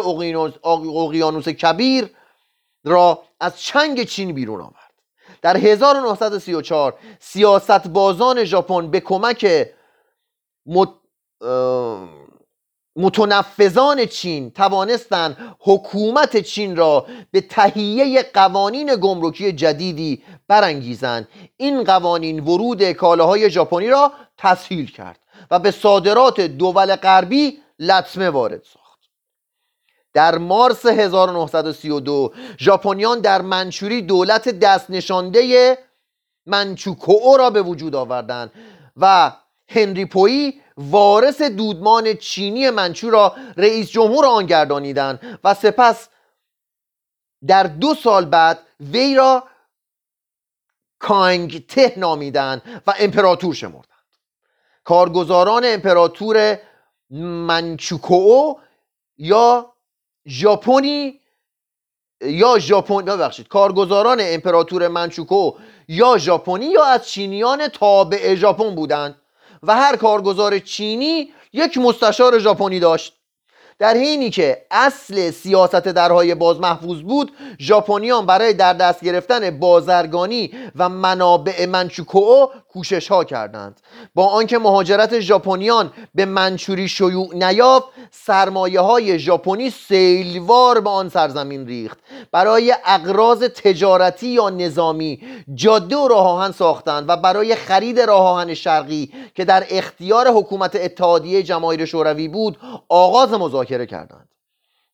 اقیانوس 0.83 1.49
کبیر 1.49 2.09
را 2.83 3.23
از 3.39 3.61
چنگ 3.61 4.03
چین 4.03 4.33
بیرون 4.33 4.61
آورد. 4.61 4.91
در 5.41 5.57
1934 5.57 6.97
سیاست 7.19 7.87
بازان 7.87 8.43
ژاپن 8.43 8.91
به 8.91 8.99
کمک 8.99 9.67
مت... 10.65 10.89
متنفذان 12.95 14.05
چین 14.05 14.51
توانستند 14.51 15.55
حکومت 15.59 16.37
چین 16.37 16.75
را 16.75 17.05
به 17.31 17.41
تهیه 17.41 18.23
قوانین 18.23 18.95
گمرکی 18.95 19.51
جدیدی 19.51 20.23
برانگیزند. 20.47 21.27
این 21.57 21.83
قوانین 21.83 22.39
ورود 22.39 22.91
کالاهای 22.91 23.49
ژاپنی 23.49 23.87
را 23.89 24.11
تسهیل 24.37 24.91
کرد 24.91 25.19
و 25.51 25.59
به 25.59 25.71
صادرات 25.71 26.41
دول 26.41 26.95
غربی 26.95 27.57
لطمه 27.79 28.29
وارد 28.29 28.63
ساخت. 28.63 28.99
در 30.13 30.37
مارس 30.37 30.85
1932 30.85 32.33
ژاپنیان 32.59 33.19
در 33.19 33.41
منچوری 33.41 34.01
دولت 34.01 34.49
دست 34.49 34.89
نشانده 34.89 35.77
منچوکو 36.45 37.37
را 37.37 37.49
به 37.49 37.61
وجود 37.61 37.95
آوردند 37.95 38.51
و 38.97 39.31
هنری 39.67 40.05
پویی 40.05 40.60
وارث 40.77 41.41
دودمان 41.41 42.13
چینی 42.13 42.69
منچو 42.69 43.09
را 43.09 43.35
رئیس 43.57 43.91
جمهور 43.91 44.25
آن 44.25 44.45
گردانیدند 44.45 45.39
و 45.43 45.53
سپس 45.53 46.09
در 47.47 47.63
دو 47.63 47.95
سال 47.95 48.25
بعد 48.25 48.59
وی 48.79 49.15
را 49.15 49.43
کانگ 50.99 51.65
ته 51.67 51.93
نامیدند 51.97 52.83
و 52.87 52.93
امپراتور 52.99 53.53
شمردند. 53.53 53.85
کارگزاران 54.83 55.63
امپراتور 55.65 56.57
منچوکو 57.47 58.53
یا 59.17 59.73
ژاپنی 60.27 61.21
یا 62.21 62.59
ژاپن 62.59 63.05
ببخشید 63.05 63.47
کارگزاران 63.47 64.17
امپراتور 64.21 64.87
منچوکو 64.87 65.57
یا 65.87 66.17
ژاپنی 66.17 66.65
یا 66.65 66.85
از 66.85 67.07
چینیان 67.07 67.67
تابع 67.67 68.35
ژاپن 68.35 68.75
بودند. 68.75 69.20
و 69.63 69.75
هر 69.75 69.95
کارگزار 69.95 70.59
چینی 70.59 71.33
یک 71.53 71.77
مستشار 71.77 72.39
ژاپنی 72.39 72.79
داشت. 72.79 73.20
در 73.81 73.97
حینی 73.97 74.29
که 74.29 74.65
اصل 74.71 75.31
سیاست 75.31 75.75
درهای 75.75 76.35
باز 76.35 76.59
محفوظ 76.59 77.01
بود 77.01 77.31
ژاپنیان 77.59 78.25
برای 78.25 78.53
در 78.53 78.73
دست 78.73 79.03
گرفتن 79.03 79.59
بازرگانی 79.59 80.51
و 80.75 80.89
منابع 80.89 81.65
منچوکو 81.65 82.45
کوشش 82.73 83.07
ها 83.07 83.23
کردند. 83.23 83.81
با 84.15 84.27
آنکه 84.27 84.57
مهاجرت 84.59 85.19
ژاپنیان 85.19 85.91
به 86.15 86.25
منچوری 86.25 86.87
شیوع 86.87 87.35
نیافت 87.35 87.85
سرمایه 88.11 88.79
های 88.79 89.19
ژاپنی 89.19 89.69
سیلوار 89.69 90.79
به 90.79 90.89
آن 90.89 91.09
سرزمین 91.09 91.67
ریخت. 91.67 91.97
برای 92.31 92.75
اقراض 92.85 93.43
تجارتی 93.43 94.27
یا 94.27 94.49
نظامی 94.49 95.21
جاده 95.55 95.95
و 95.97 96.07
راه 96.07 96.27
آهن 96.27 96.51
ساختند 96.51 97.05
و 97.07 97.17
برای 97.17 97.55
خرید 97.55 97.99
راه 97.99 98.27
آهن 98.27 98.53
شرقی 98.53 99.11
که 99.35 99.45
در 99.45 99.63
اختیار 99.69 100.27
حکومت 100.27 100.75
اتحادیه 100.75 101.43
جماهیر 101.43 101.85
شوروی 101.85 102.27
بود 102.27 102.57
آغاز 102.89 103.33
مذاکره 103.33 103.70
کردند. 103.77 104.29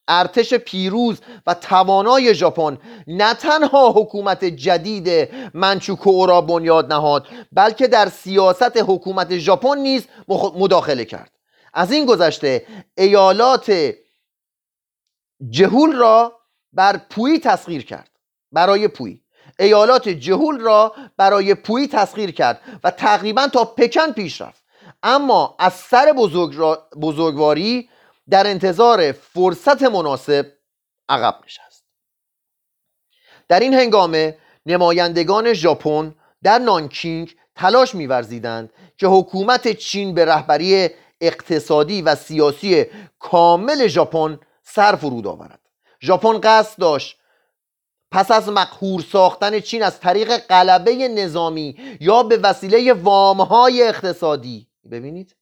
ارتش 0.08 0.54
پیروز 0.54 1.22
و 1.48 1.54
توانای 1.54 2.36
ژاپن 2.36 2.78
نه 3.08 3.34
تنها 3.34 3.92
حکومت 3.92 4.46
جدید 4.46 5.30
منچوکو 5.54 6.26
را 6.26 6.42
بنیاد 6.42 6.94
نهاد 6.94 7.28
بلکه 7.52 7.88
در 7.88 8.10
سیاست 8.10 8.78
حکومت 8.78 9.38
ژاپن 9.38 9.78
نیز 9.78 10.08
مداخله 10.56 11.06
کرد. 11.06 11.32
از 11.74 11.92
این 11.92 12.06
گذشته 12.06 12.66
ایالات 12.98 13.94
جهول 15.50 15.96
را 15.96 16.34
بر 16.74 16.98
پویی 17.10 17.40
تسخیر 17.40 17.86
کرد. 17.86 18.10
برای 18.52 18.88
پویی 18.88 19.22
ایالات 19.60 20.10
جهول 20.10 20.60
را 20.60 20.96
برای 21.18 21.54
پویی 21.54 21.88
تسخیر 21.88 22.32
کرد 22.32 22.62
و 22.84 22.92
تقریبا 22.92 23.48
تا 23.48 23.66
پکن 23.66 24.12
پیش 24.12 24.42
رفت. 24.42 24.64
اما 25.04 25.56
از 25.60 25.74
سر 25.74 26.14
بزرگ 26.18 26.78
بزرگواری 27.02 27.90
در 28.30 28.48
انتظار 28.48 29.12
فرصت 29.12 29.84
مناسب 29.84 30.54
عقب 31.10 31.40
نشست. 31.46 31.84
در 33.48 33.60
این 33.60 33.74
هنگامه 33.74 34.38
نمایندگان 34.66 35.54
ژاپن 35.54 36.16
در 36.44 36.60
نانکینگ 36.60 37.36
تلاش 37.56 37.96
می‌ورزیدند 37.96 38.74
که 38.98 39.08
حکومت 39.08 39.68
چین 39.68 40.14
به 40.14 40.26
رهبری 40.26 40.90
اقتصادی 41.22 42.02
و 42.02 42.16
سیاسی 42.16 42.86
کامل 43.20 43.88
ژاپن 43.88 44.40
سر 44.64 44.96
فرود 44.96 45.28
آورد. 45.28 45.60
ژاپن 46.02 46.42
قصد 46.44 46.80
داشت 46.80 47.18
پس 48.12 48.32
از 48.32 48.50
مقهور 48.50 49.02
ساختن 49.02 49.60
چین 49.60 49.84
از 49.84 50.00
طریق 50.00 50.38
قلبه 50.38 51.08
نظامی 51.08 51.98
یا 52.00 52.24
به 52.24 52.38
وسیله 52.38 52.94
وامهای 52.94 53.88
اقتصادی 53.88 54.68
ببینید. 54.92 55.36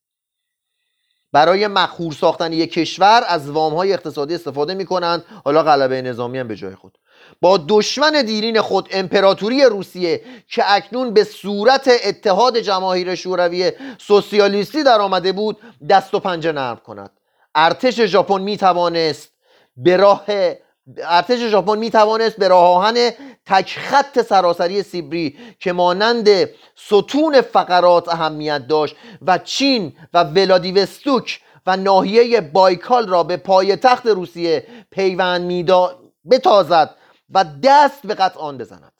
برای 1.35 1.67
مخور 1.67 2.13
ساختن 2.13 2.53
یک 2.53 2.73
کشور 2.73 3.23
از 3.27 3.49
های 3.49 3.93
اقتصادی 3.93 4.35
استفاده 4.35 4.73
می 4.73 4.85
کنند 4.85 5.25
حالا 5.45 5.63
غلبه 5.63 6.01
نظامی 6.01 6.39
هم 6.39 6.47
به 6.47 6.55
جای 6.55 6.75
خود. 6.75 6.97
با 7.41 7.59
دشمن 7.67 8.21
دیرین 8.25 8.61
خود 8.61 8.89
امپراتوری 8.91 9.63
روسیه 9.63 10.21
که 10.47 10.63
اکنون 10.67 11.13
به 11.13 11.23
صورت 11.23 11.89
اتحاد 12.05 12.57
جماهیر 12.57 13.15
شوروی 13.15 13.71
سوسیالیستی 13.97 14.83
در 14.83 15.01
آمده 15.01 15.31
بود 15.31 15.57
دست 15.89 16.13
و 16.13 16.19
پنجه 16.19 16.51
نرم 16.51 16.77
کند. 16.85 17.11
ارتش 17.55 18.01
ژاپن 18.01 18.41
می 18.41 18.57
توانست 18.57 19.31
به 19.77 19.97
راه 19.97 20.25
ارتش 20.97 21.39
ژاپن 21.39 21.77
می 21.77 21.91
توانست 21.91 22.37
به 22.37 22.47
راه 22.47 22.63
آهن 22.63 23.11
تک 23.45 23.77
خط 23.77 24.21
سراسری 24.21 24.83
سیبری 24.83 25.37
که 25.59 25.73
مانند 25.73 26.29
ستون 26.75 27.41
فقرات 27.41 28.09
اهمیت 28.09 28.67
داشت 28.67 28.95
و 29.21 29.37
چین 29.37 29.93
و 30.13 30.23
ولادیوستوک 30.23 31.41
و 31.67 31.77
ناحیه 31.77 32.41
بایکال 32.41 33.07
را 33.07 33.23
به 33.23 33.37
پای 33.37 33.75
تخت 33.75 34.05
روسیه 34.05 34.67
پیوند 34.91 35.41
میدا 35.41 35.99
بتازد 36.31 36.95
و 37.29 37.45
دست 37.63 38.01
به 38.07 38.13
قطع 38.13 38.39
آن 38.39 38.57
بزند. 38.57 38.91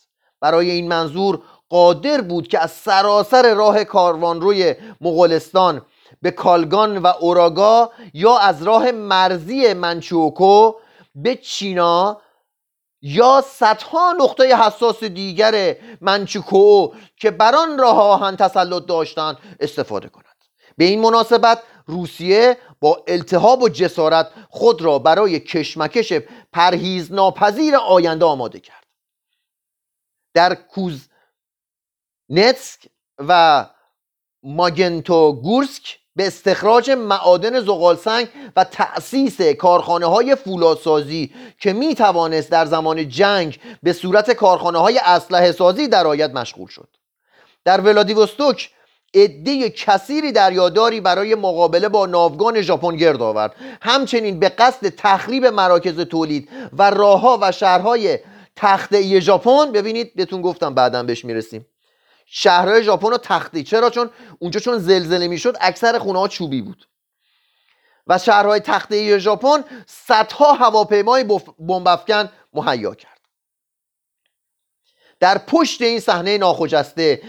برای 0.42 0.72
این 0.72 0.88
منظور 0.88 1.42
قادر 1.70 2.22
بود 2.22 2.48
که 2.48 2.60
از 2.60 2.72
سراسر 2.72 3.54
راه 3.54 3.84
کاروان 3.84 4.42
روی 4.42 4.76
مغولستان 5.02 5.82
به 6.22 6.32
کالگان 6.32 6.98
و 6.98 7.08
اوراگا 7.08 7.92
یا 8.14 8.38
از 8.38 8.64
راه 8.64 8.92
مرزی 8.92 9.74
منچوکو 9.74 10.74
به 11.16 11.36
چینا 11.36 12.22
یا 13.02 13.44
صدها 13.48 14.16
نقطه 14.20 14.58
حساس 14.58 15.04
دیگر 15.04 15.78
منچوکو 16.02 16.94
که 17.18 17.32
بر 17.32 17.56
آن 17.56 17.78
راه 17.78 18.00
آهن 18.00 18.36
تسلط 18.36 18.86
داشتند 18.86 19.38
استفاده 19.60 20.10
کند. 20.10 20.26
به 20.78 20.86
این 20.86 21.02
مناسبت 21.02 21.64
روسیه 21.86 22.58
با 22.80 23.04
التهاب 23.08 23.62
و 23.62 23.70
جسارت 23.70 24.32
خود 24.50 24.82
را 24.82 25.00
برای 25.00 25.40
کشمکش 25.40 26.14
پرهیز 26.54 27.12
ناپذیر 27.12 27.76
آینده 27.76 28.26
آماده 28.26 28.60
کرد. 28.60 28.86
در 30.34 30.56
کوز 30.56 31.10
نتسک 32.30 32.88
و 33.18 33.66
ماگنتو 34.44 35.34
گورسک 35.34 36.00
به 36.16 36.28
استخراج 36.28 36.92
معادن 36.92 37.60
زغالسنگ 37.60 38.28
و 38.56 38.64
تأسیس 38.64 39.42
کارخانه 39.42 40.06
های 40.06 40.36
فولادسازی 40.36 41.34
که 41.60 41.74
می 41.74 41.96
توانست 41.96 42.52
در 42.52 42.66
زمان 42.66 43.10
جنگ 43.10 43.60
به 43.84 43.94
صورت 43.94 44.32
کارخانه 44.32 44.80
های 44.80 45.00
اسلحه 45.06 45.52
سازی 45.52 45.88
در 45.88 46.08
آید 46.08 46.34
مشغول 46.34 46.68
شد. 46.68 46.88
در 47.66 47.82
ولادیوستوک 47.82 48.70
عده 49.14 49.70
کثیری 49.70 50.32
دریاداری 50.32 51.02
برای 51.02 51.36
مقابله 51.36 51.90
با 51.90 52.06
ناوگان 52.06 52.62
ژاپن 52.62 52.96
گرد 52.96 53.22
آورد. 53.22 53.56
همچنین 53.82 54.40
به 54.40 54.50
قصد 54.50 54.90
تخریب 54.90 55.46
مراکز 55.46 56.00
تولید 56.00 56.50
و 56.74 56.90
راهها 56.90 57.40
و 57.42 57.52
شهرهای 57.52 58.20
تخته 58.56 59.20
ژاپن 59.20 59.72
ببینید 59.72 60.16
بهتون 60.16 60.42
گفتم 60.42 60.74
بعدا 60.74 61.04
بهش 61.04 61.26
می‌رسیم. 61.26 61.66
شهرهای 62.26 62.84
ژاپن 62.84 63.10
رو 63.10 63.18
تختی. 63.18 63.64
چرا؟ 63.64 63.90
چون 63.90 64.10
اونجا 64.40 64.60
چون 64.60 64.78
زلزله 64.78 65.28
می‌شد 65.28 65.58
اکثر 65.62 66.00
خونه 66.00 66.20
ها 66.20 66.28
چوبی 66.28 66.62
بود. 66.62 66.88
و 68.08 68.18
شهرهای 68.18 68.60
تخته 68.60 69.20
ژاپن 69.20 69.64
صدها 69.88 70.54
هواپیمای 70.54 71.24
بمب 71.60 71.88
مهیا 72.54 72.96
کرد. 72.96 73.16
در 75.20 75.38
پشت 75.38 75.82
این 75.82 76.00
صحنه 76.00 76.38
ناخجسته 76.38 77.22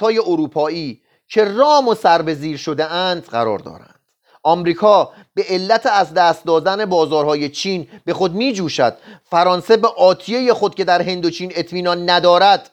های 0.00 0.18
اروپایی 0.18 1.02
که 1.28 1.44
رام 1.44 1.88
و 1.88 1.94
سربزیر 1.94 2.56
شده 2.56 2.84
اند 2.84 3.24
قرار 3.24 3.58
دارند. 3.58 4.00
آمریکا 4.42 5.12
به 5.34 5.44
علت 5.48 5.86
از 5.86 6.14
دست 6.14 6.44
دادن 6.44 6.84
بازارهای 6.84 7.48
چین 7.48 7.88
به 8.04 8.14
خود 8.14 8.32
می 8.34 8.52
جوشد 8.52 8.96
فرانسه 9.30 9.76
به 9.76 9.88
آتیه 9.88 10.54
خود 10.54 10.74
که 10.74 10.84
در 10.84 11.02
هند 11.02 11.26
و 11.26 11.30
چین 11.30 11.52
اطمینان 11.54 12.10
ندارد 12.10 12.70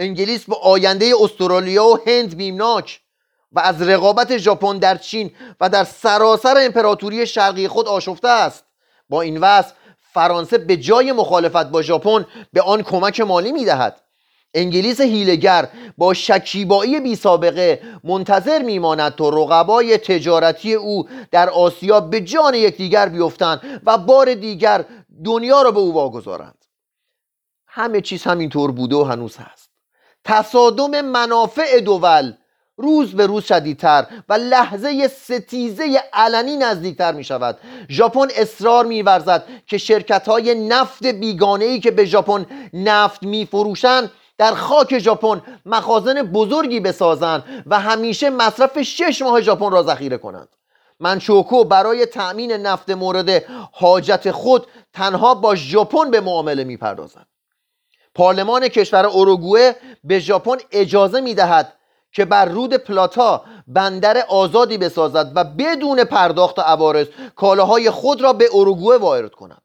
انگلیس 0.00 0.44
به 0.44 0.56
آینده 0.62 1.12
استرالیا 1.20 1.84
و 1.86 1.98
هند 2.06 2.36
بیمناک 2.36 3.00
و 3.52 3.60
از 3.60 3.82
رقابت 3.82 4.36
ژاپن 4.36 4.78
در 4.78 4.96
چین 4.96 5.30
و 5.60 5.68
در 5.68 5.84
سراسر 5.84 6.54
امپراتوری 6.58 7.26
شرقی 7.26 7.68
خود 7.68 7.88
آشفته 7.88 8.28
است. 8.28 8.64
با 9.08 9.22
این 9.22 9.36
وصف 9.40 9.72
فرانسه 10.12 10.58
به 10.58 10.76
جای 10.76 11.12
مخالفت 11.12 11.66
با 11.70 11.82
ژاپن 11.82 12.26
به 12.52 12.62
آن 12.62 12.82
کمک 12.82 13.20
مالی 13.20 13.52
می‌دهد. 13.52 14.00
انگلیس 14.54 15.00
هیلگر 15.00 15.68
با 15.98 16.14
شکیبایی 16.14 17.00
بی 17.00 17.16
سابقه 17.16 17.82
منتظر 18.04 18.62
میماند 18.62 19.14
تا 19.14 19.28
رقبای 19.28 19.98
تجارتی 19.98 20.74
او 20.74 21.08
در 21.30 21.50
آسیا 21.50 22.00
به 22.00 22.20
جان 22.20 22.54
یکدیگر 22.54 23.08
بیفتند 23.08 23.80
و 23.86 23.98
بار 23.98 24.34
دیگر 24.34 24.84
دنیا 25.24 25.62
را 25.62 25.70
به 25.70 25.80
او 25.80 25.94
واگذارند. 25.94 26.64
همه 27.66 28.00
چیز 28.00 28.22
همینطور 28.22 28.72
بوده 28.72 28.96
و 28.96 29.04
هنوز 29.04 29.36
هست. 29.36 29.69
تصادم 30.24 31.00
منافع 31.00 31.80
دول. 31.80 32.32
روز 32.80 33.16
به 33.16 33.26
روز 33.26 33.44
شدیدتر 33.44 34.06
و 34.28 34.32
لحظه 34.32 35.08
ستیزه 35.08 36.02
علنی 36.12 36.56
نزدیکتر 36.56 37.12
می 37.12 37.24
شود 37.24 37.58
ژاپن 37.90 38.28
اصرار 38.36 38.86
می 38.86 39.02
ورزد 39.02 39.44
که 39.66 39.78
شرکت 39.78 40.28
های 40.28 40.54
نفت 40.68 41.06
بیگانه 41.06 41.64
ای 41.64 41.80
که 41.80 41.90
به 41.90 42.04
ژاپن 42.04 42.46
نفت 42.72 43.22
می 43.22 43.46
فروشند 43.46 44.10
در 44.38 44.54
خاک 44.54 44.98
ژاپن 44.98 45.42
مخازن 45.66 46.22
بزرگی 46.22 46.80
بسازند 46.80 47.64
و 47.66 47.80
همیشه 47.80 48.30
مصرف 48.30 48.82
شش 48.82 49.22
ماه 49.22 49.40
ژاپن 49.40 49.70
را 49.70 49.82
ذخیره 49.82 50.18
کنند. 50.18 50.48
منچوکو 51.00 51.64
برای 51.64 52.06
تأمین 52.06 52.52
نفت 52.52 52.90
مورد 52.90 53.44
حاجت 53.72 54.30
خود 54.30 54.66
تنها 54.92 55.34
با 55.34 55.54
ژاپن 55.54 56.10
به 56.10 56.20
معامله 56.20 56.64
می 56.64 56.76
پردازد 56.76 57.26
پارلمان 58.14 58.68
کشور 58.68 59.06
اوروگوئه 59.06 59.76
به 60.04 60.18
ژاپن 60.18 60.56
اجازه 60.72 61.20
می 61.20 61.34
دهد 61.34 61.72
که 62.12 62.24
بر 62.24 62.44
رود 62.44 62.74
پلاتا 62.74 63.44
بندر 63.66 64.24
آزادی 64.28 64.78
بسازد 64.78 65.32
و 65.34 65.44
بدون 65.44 66.04
پرداخت 66.04 66.58
عوارض 66.58 67.06
کالاهای 67.36 67.90
خود 67.90 68.20
را 68.20 68.32
به 68.32 68.44
اوروگوئه 68.46 68.98
وارد 68.98 69.34
کند. 69.34 69.62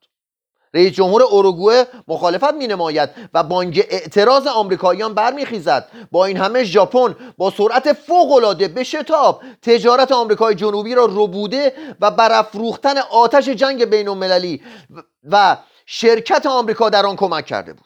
رئیس 0.74 0.94
جمهور 0.94 1.24
اوروگوئه 1.24 1.88
مخالفت 2.08 2.54
می 2.54 2.68
نماید 2.68 3.10
و 3.34 3.44
بانگ 3.44 3.86
اعتراض 3.90 4.48
آمریکاییان 4.48 5.14
برمیخیزد. 5.14 5.90
با 6.12 6.26
این 6.26 6.38
همه 6.38 6.64
ژاپن 6.64 7.16
با 7.38 7.52
سرعت 7.52 7.94
فوق 7.94 8.32
العاده 8.32 8.68
به 8.68 8.84
شتاب 8.84 9.42
تجارت 9.62 10.12
آمریکای 10.12 10.56
جنوبی 10.56 10.96
را 10.96 11.06
ربوده 11.06 11.74
و 12.02 12.12
برافروختن 12.12 12.98
آتش 12.98 13.50
جنگ 13.50 13.86
بین 13.86 14.08
المللی 14.08 14.62
و 15.24 15.58
شرکت 15.86 16.46
آمریکا 16.46 16.90
در 16.90 17.06
آن 17.06 17.16
کمک 17.16 17.46
کرده 17.46 17.74
بود. 17.74 17.85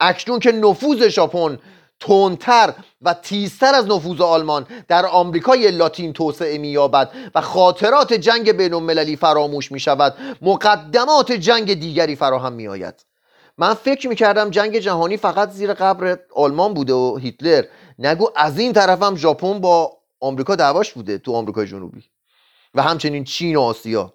اکنون 0.00 0.38
که 0.38 0.52
نفوذ 0.52 1.08
ژاپن 1.08 1.58
تندتر 2.00 2.74
و 3.02 3.14
تیزتر 3.14 3.74
از 3.74 3.86
نفوذ 3.86 4.20
آلمان 4.20 4.66
در 4.88 5.06
آمریکای 5.06 5.70
لاتین 5.70 6.12
توسعه 6.12 6.58
مییابد 6.58 7.10
و 7.34 7.40
خاطرات 7.40 8.12
جنگ 8.12 8.52
بین 8.52 8.74
المللی 8.74 9.16
فراموش 9.16 9.72
می 9.72 9.80
شود 9.80 10.14
مقدمات 10.42 11.32
جنگ 11.32 11.74
دیگری 11.74 12.16
فراهم 12.16 12.52
می 12.52 12.68
آید 12.68 13.04
من 13.58 13.74
فکر 13.74 14.08
می 14.08 14.16
کردم 14.16 14.50
جنگ 14.50 14.78
جهانی 14.78 15.16
فقط 15.16 15.50
زیر 15.50 15.74
قبر 15.74 16.18
آلمان 16.34 16.74
بوده 16.74 16.92
و 16.92 17.16
هیتلر. 17.16 17.64
نگو 17.98 18.30
از 18.36 18.58
این 18.58 18.72
طرفم 18.72 19.16
ژاپن 19.16 19.60
با 19.60 19.98
آمریکا 20.20 20.56
دعواش 20.56 20.92
بوده 20.92 21.18
تو 21.18 21.34
آمریکای 21.34 21.66
جنوبی 21.66 22.04
و 22.74 22.82
همچنین 22.82 23.24
چین 23.24 23.56
و 23.56 23.60
آسیا. 23.60 24.14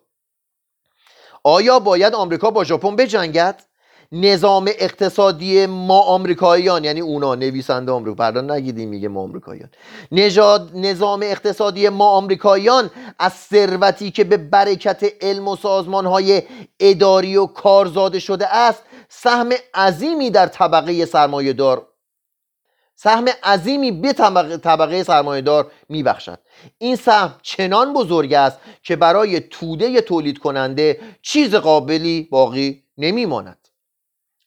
آیا 1.43 1.79
باید 1.79 2.13
آمریکا 2.13 2.51
با 2.51 2.63
ژاپن 2.63 2.95
بجنگد؟ 2.95 3.68
نظام 4.11 4.69
اقتصادی 4.79 5.65
ما 5.65 5.99
آمریکاییان 5.99 6.83
یعنی 6.83 7.01
اونا 7.01 7.35
نویسنده 7.35 7.91
آمریکا. 7.91 8.29
نگیدیم 8.29 8.89
میگه 8.89 9.07
ما 9.07 9.21
آمریکاییان. 9.21 9.69
نژاد 10.11 10.71
نظام 10.73 11.19
اقتصادی 11.23 11.89
ما 11.89 12.09
آمریکاییان 12.09 12.89
از 13.19 13.33
ثروتی 13.33 14.11
که 14.11 14.23
به 14.23 14.37
برکت 14.37 15.03
علم 15.21 15.47
و 15.47 15.55
سازمان 15.55 16.05
های 16.05 16.43
اداری 16.79 17.37
و 17.37 17.45
کارزاده 17.45 18.19
شده 18.19 18.55
است 18.55 18.83
سهم 19.09 19.49
عظیمی 19.73 20.29
در 20.29 20.47
طبقه 20.47 21.05
سرمایه 21.05 21.53
دار 21.53 21.87
سهم 22.95 23.25
عظیمی 23.43 23.91
به 23.91 24.13
طبقه, 24.13 24.57
طبقه 24.57 25.03
سرمایه 25.03 25.41
دار 25.41 25.71
میبخشد. 25.89 26.39
این 26.77 26.95
سهم 26.95 27.35
چنان 27.41 27.93
بزرگ 27.93 28.33
است 28.33 28.59
که 28.83 28.95
برای 28.95 29.39
توده 29.39 30.01
تولید 30.01 30.39
کننده 30.39 30.99
چیز 31.21 31.55
قابلی 31.55 32.27
باقی 32.31 32.83
نمیماند. 32.97 33.68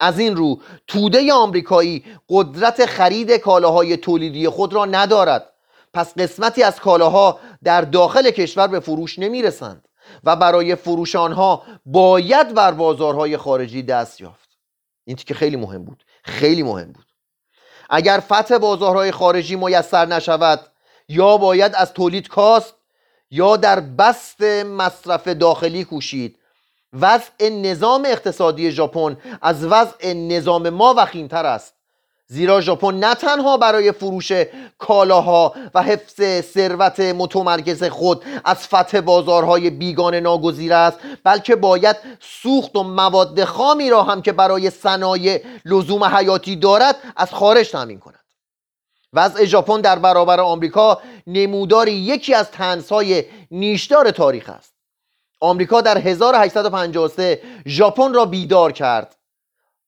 از 0.03 0.19
این 0.19 0.37
رو 0.37 0.61
توده 0.87 1.33
آمریکایی 1.33 2.05
قدرت 2.29 2.87
خرید 2.87 3.33
کالاهای 3.33 3.97
تولیدی 3.97 4.49
خود 4.49 4.73
را 4.73 4.85
ندارد. 4.85 5.53
پس 5.95 6.15
قسمتی 6.19 6.63
از 6.63 6.81
کالاها 6.81 7.41
در 7.65 7.81
داخل 7.81 8.31
کشور 8.31 8.67
به 8.67 8.81
فروش 8.81 9.19
نمی 9.19 9.43
رسند 9.43 9.89
و 10.25 10.37
برای 10.37 10.75
فروش 10.75 11.17
آنها 11.17 11.63
باید 11.87 12.55
بر 12.55 12.73
بازارهای 12.73 13.37
خارجی 13.37 13.83
دست 13.83 14.21
یافت. 14.21 14.49
این 15.05 15.17
که 15.17 15.35
خیلی 15.35 15.57
مهم 15.57 15.85
بود 15.85 16.05
خیلی 16.25 16.63
مهم 16.63 16.93
بود. 16.93 17.07
اگر 17.91 18.21
فتح 18.21 18.59
بازارهای 18.59 19.11
خارجی 19.11 19.57
میسر 19.57 20.07
نشود 20.07 20.61
یا 21.09 21.37
باید 21.37 21.73
از 21.75 21.93
تولید 21.93 22.29
کاست 22.29 22.75
یا 23.31 23.57
در 23.57 23.81
بست 23.81 24.43
مصرف 24.65 25.29
داخلی 25.29 25.85
کوشید 25.85 26.39
وضع 27.01 27.49
نظام 27.49 28.05
اقتصادی 28.07 28.71
ژاپن 28.71 29.17
از 29.43 29.65
وضع 29.65 30.13
نظام 30.13 30.69
ما 30.69 30.95
وخیمتر 30.97 31.47
است. 31.47 31.75
زیرا 32.27 32.61
ژاپن 32.61 32.95
نه 32.95 33.15
تنها 33.15 33.57
برای 33.57 33.93
فروش 33.93 34.33
کالاها 34.79 35.55
و 35.75 35.83
حفظ 35.83 36.41
ثروت 36.41 37.01
متمرکز 37.01 37.85
خود 37.85 38.25
از 38.45 38.69
فتح 38.69 39.01
بازارهای 39.01 39.71
بیگانه 39.71 40.21
ناگزیر 40.21 40.75
است 40.75 40.99
بلکه 41.25 41.57
باید 41.57 41.97
سوخت 42.21 42.77
و 42.77 42.83
مواد 42.83 43.45
خامی 43.45 43.91
را 43.91 44.03
هم 44.03 44.23
که 44.23 44.33
برای 44.33 44.71
صنایع 44.71 45.43
لزوم 45.65 46.05
حیاتی 46.05 46.57
دارد 46.57 46.97
از 47.17 47.31
خارج 47.35 47.71
تامین 47.71 47.99
کند. 47.99 48.25
وضع 49.13 49.45
ژاپن 49.45 49.81
در 49.81 49.99
برابر 49.99 50.41
آمریکا 50.41 50.99
نموداری 51.27 51.93
یکی 51.93 52.35
از 52.35 52.51
تنزهای 52.51 53.25
نیشدار 53.51 54.11
تاریخ 54.11 54.49
است. 54.49 54.72
آمریکا 55.43 55.81
در 55.81 55.99
1853 55.99 57.43
ژاپن 57.67 58.15
را 58.15 58.25
بیدار 58.25 58.73
کرد 58.73 59.17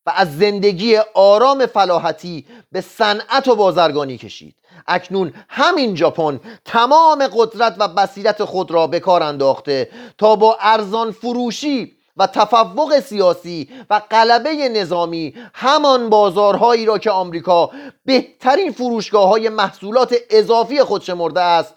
و 0.07 0.12
از 0.16 0.38
زندگی 0.38 0.96
آرام 1.14 1.66
فلاحتی 1.66 2.46
به 2.72 2.80
صنعت 2.80 3.48
و 3.48 3.57
بازرگانی 3.57 4.18
کشید. 4.18 4.57
اکنون 4.86 5.32
همین 5.48 5.96
ژاپن 5.96 6.40
تمام 6.64 7.26
قدرت 7.32 7.76
و 7.78 7.88
بصیرت 7.88 8.44
خود 8.44 8.70
را 8.70 8.86
به 8.86 9.00
کار 9.00 9.22
انداخته 9.22 9.90
تا 10.18 10.36
با 10.36 10.57
ارزان 10.61 11.11
فروشی 11.11 11.92
و 12.16 12.26
تفوق 12.26 13.00
سیاسی 13.00 13.68
و 13.90 14.00
غلبه 14.11 14.68
نظامی 14.68 15.34
همان 15.55 16.11
بازارهایی 16.11 16.86
را 16.86 16.98
که 16.98 17.11
آمریکا 17.11 17.70
بهترین 18.05 18.72
فروشگاه 18.72 19.28
های 19.28 19.48
محصولات 19.48 20.14
اضافی 20.30 20.82
خود 20.82 21.02
شمرده 21.02 21.40
است 21.40 21.74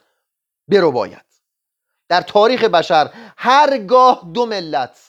برو 0.67 0.91
باید 0.91 1.26
در 2.09 2.21
تاریخ 2.21 2.63
بشر 2.63 3.09
هرگاه 3.37 4.29
دو 4.33 4.45
ملت 4.45 4.99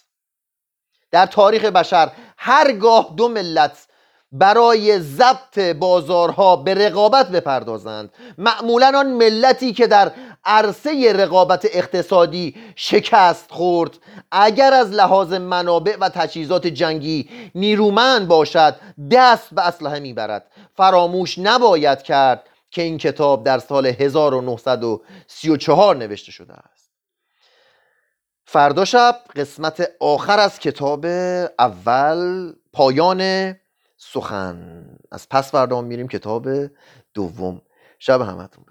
در 1.10 1.26
تاریخ 1.26 1.64
بشر 1.64 2.10
هرگاه 2.36 3.14
دو 3.16 3.28
ملت 3.28 3.88
برای 4.32 4.98
ضبط 4.98 5.58
بازارها 5.58 6.56
به 6.56 6.74
رقابت 6.74 7.28
بپردازند. 7.28 8.12
معمولا 8.38 8.98
آن 8.98 9.06
ملتی 9.06 9.72
که 9.72 9.86
در 9.86 10.12
عرصه 10.44 11.12
رقابت 11.12 11.66
اقتصادی 11.72 12.54
شکست 12.76 13.50
خورد 13.50 13.98
اگر 14.30 14.72
از 14.72 14.90
لحاظ 14.90 15.32
منابع 15.32 15.96
و 16.00 16.08
تجهیزات 16.08 16.66
جنگی 16.66 17.30
نیرومند 17.54 18.28
باشد 18.28 18.74
دست 19.10 19.54
به 19.54 19.66
اسلحه 19.66 20.00
می‌برد. 20.00 20.50
فراموش 20.76 21.38
نباید 21.38 22.02
کرد 22.02 22.44
که 22.70 22.82
این 22.82 22.98
کتاب 22.98 23.44
در 23.44 23.58
سال 23.58 23.86
1934 23.86 25.96
نوشته 25.96 26.32
شده 26.32 26.52
است. 26.52 26.77
فردا 28.50 28.84
شب 28.84 29.16
قسمت 29.36 29.90
آخر 30.00 30.38
از 30.38 30.58
کتاب 30.58 31.04
اول 31.58 32.52
پایان 32.72 33.54
سخن. 33.96 34.86
از 35.12 35.28
پس 35.28 35.50
فردا 35.50 35.80
میریم 35.80 36.08
کتاب 36.08 36.48
دوم. 37.14 37.62
شب 37.98 38.20
همتون. 38.20 38.64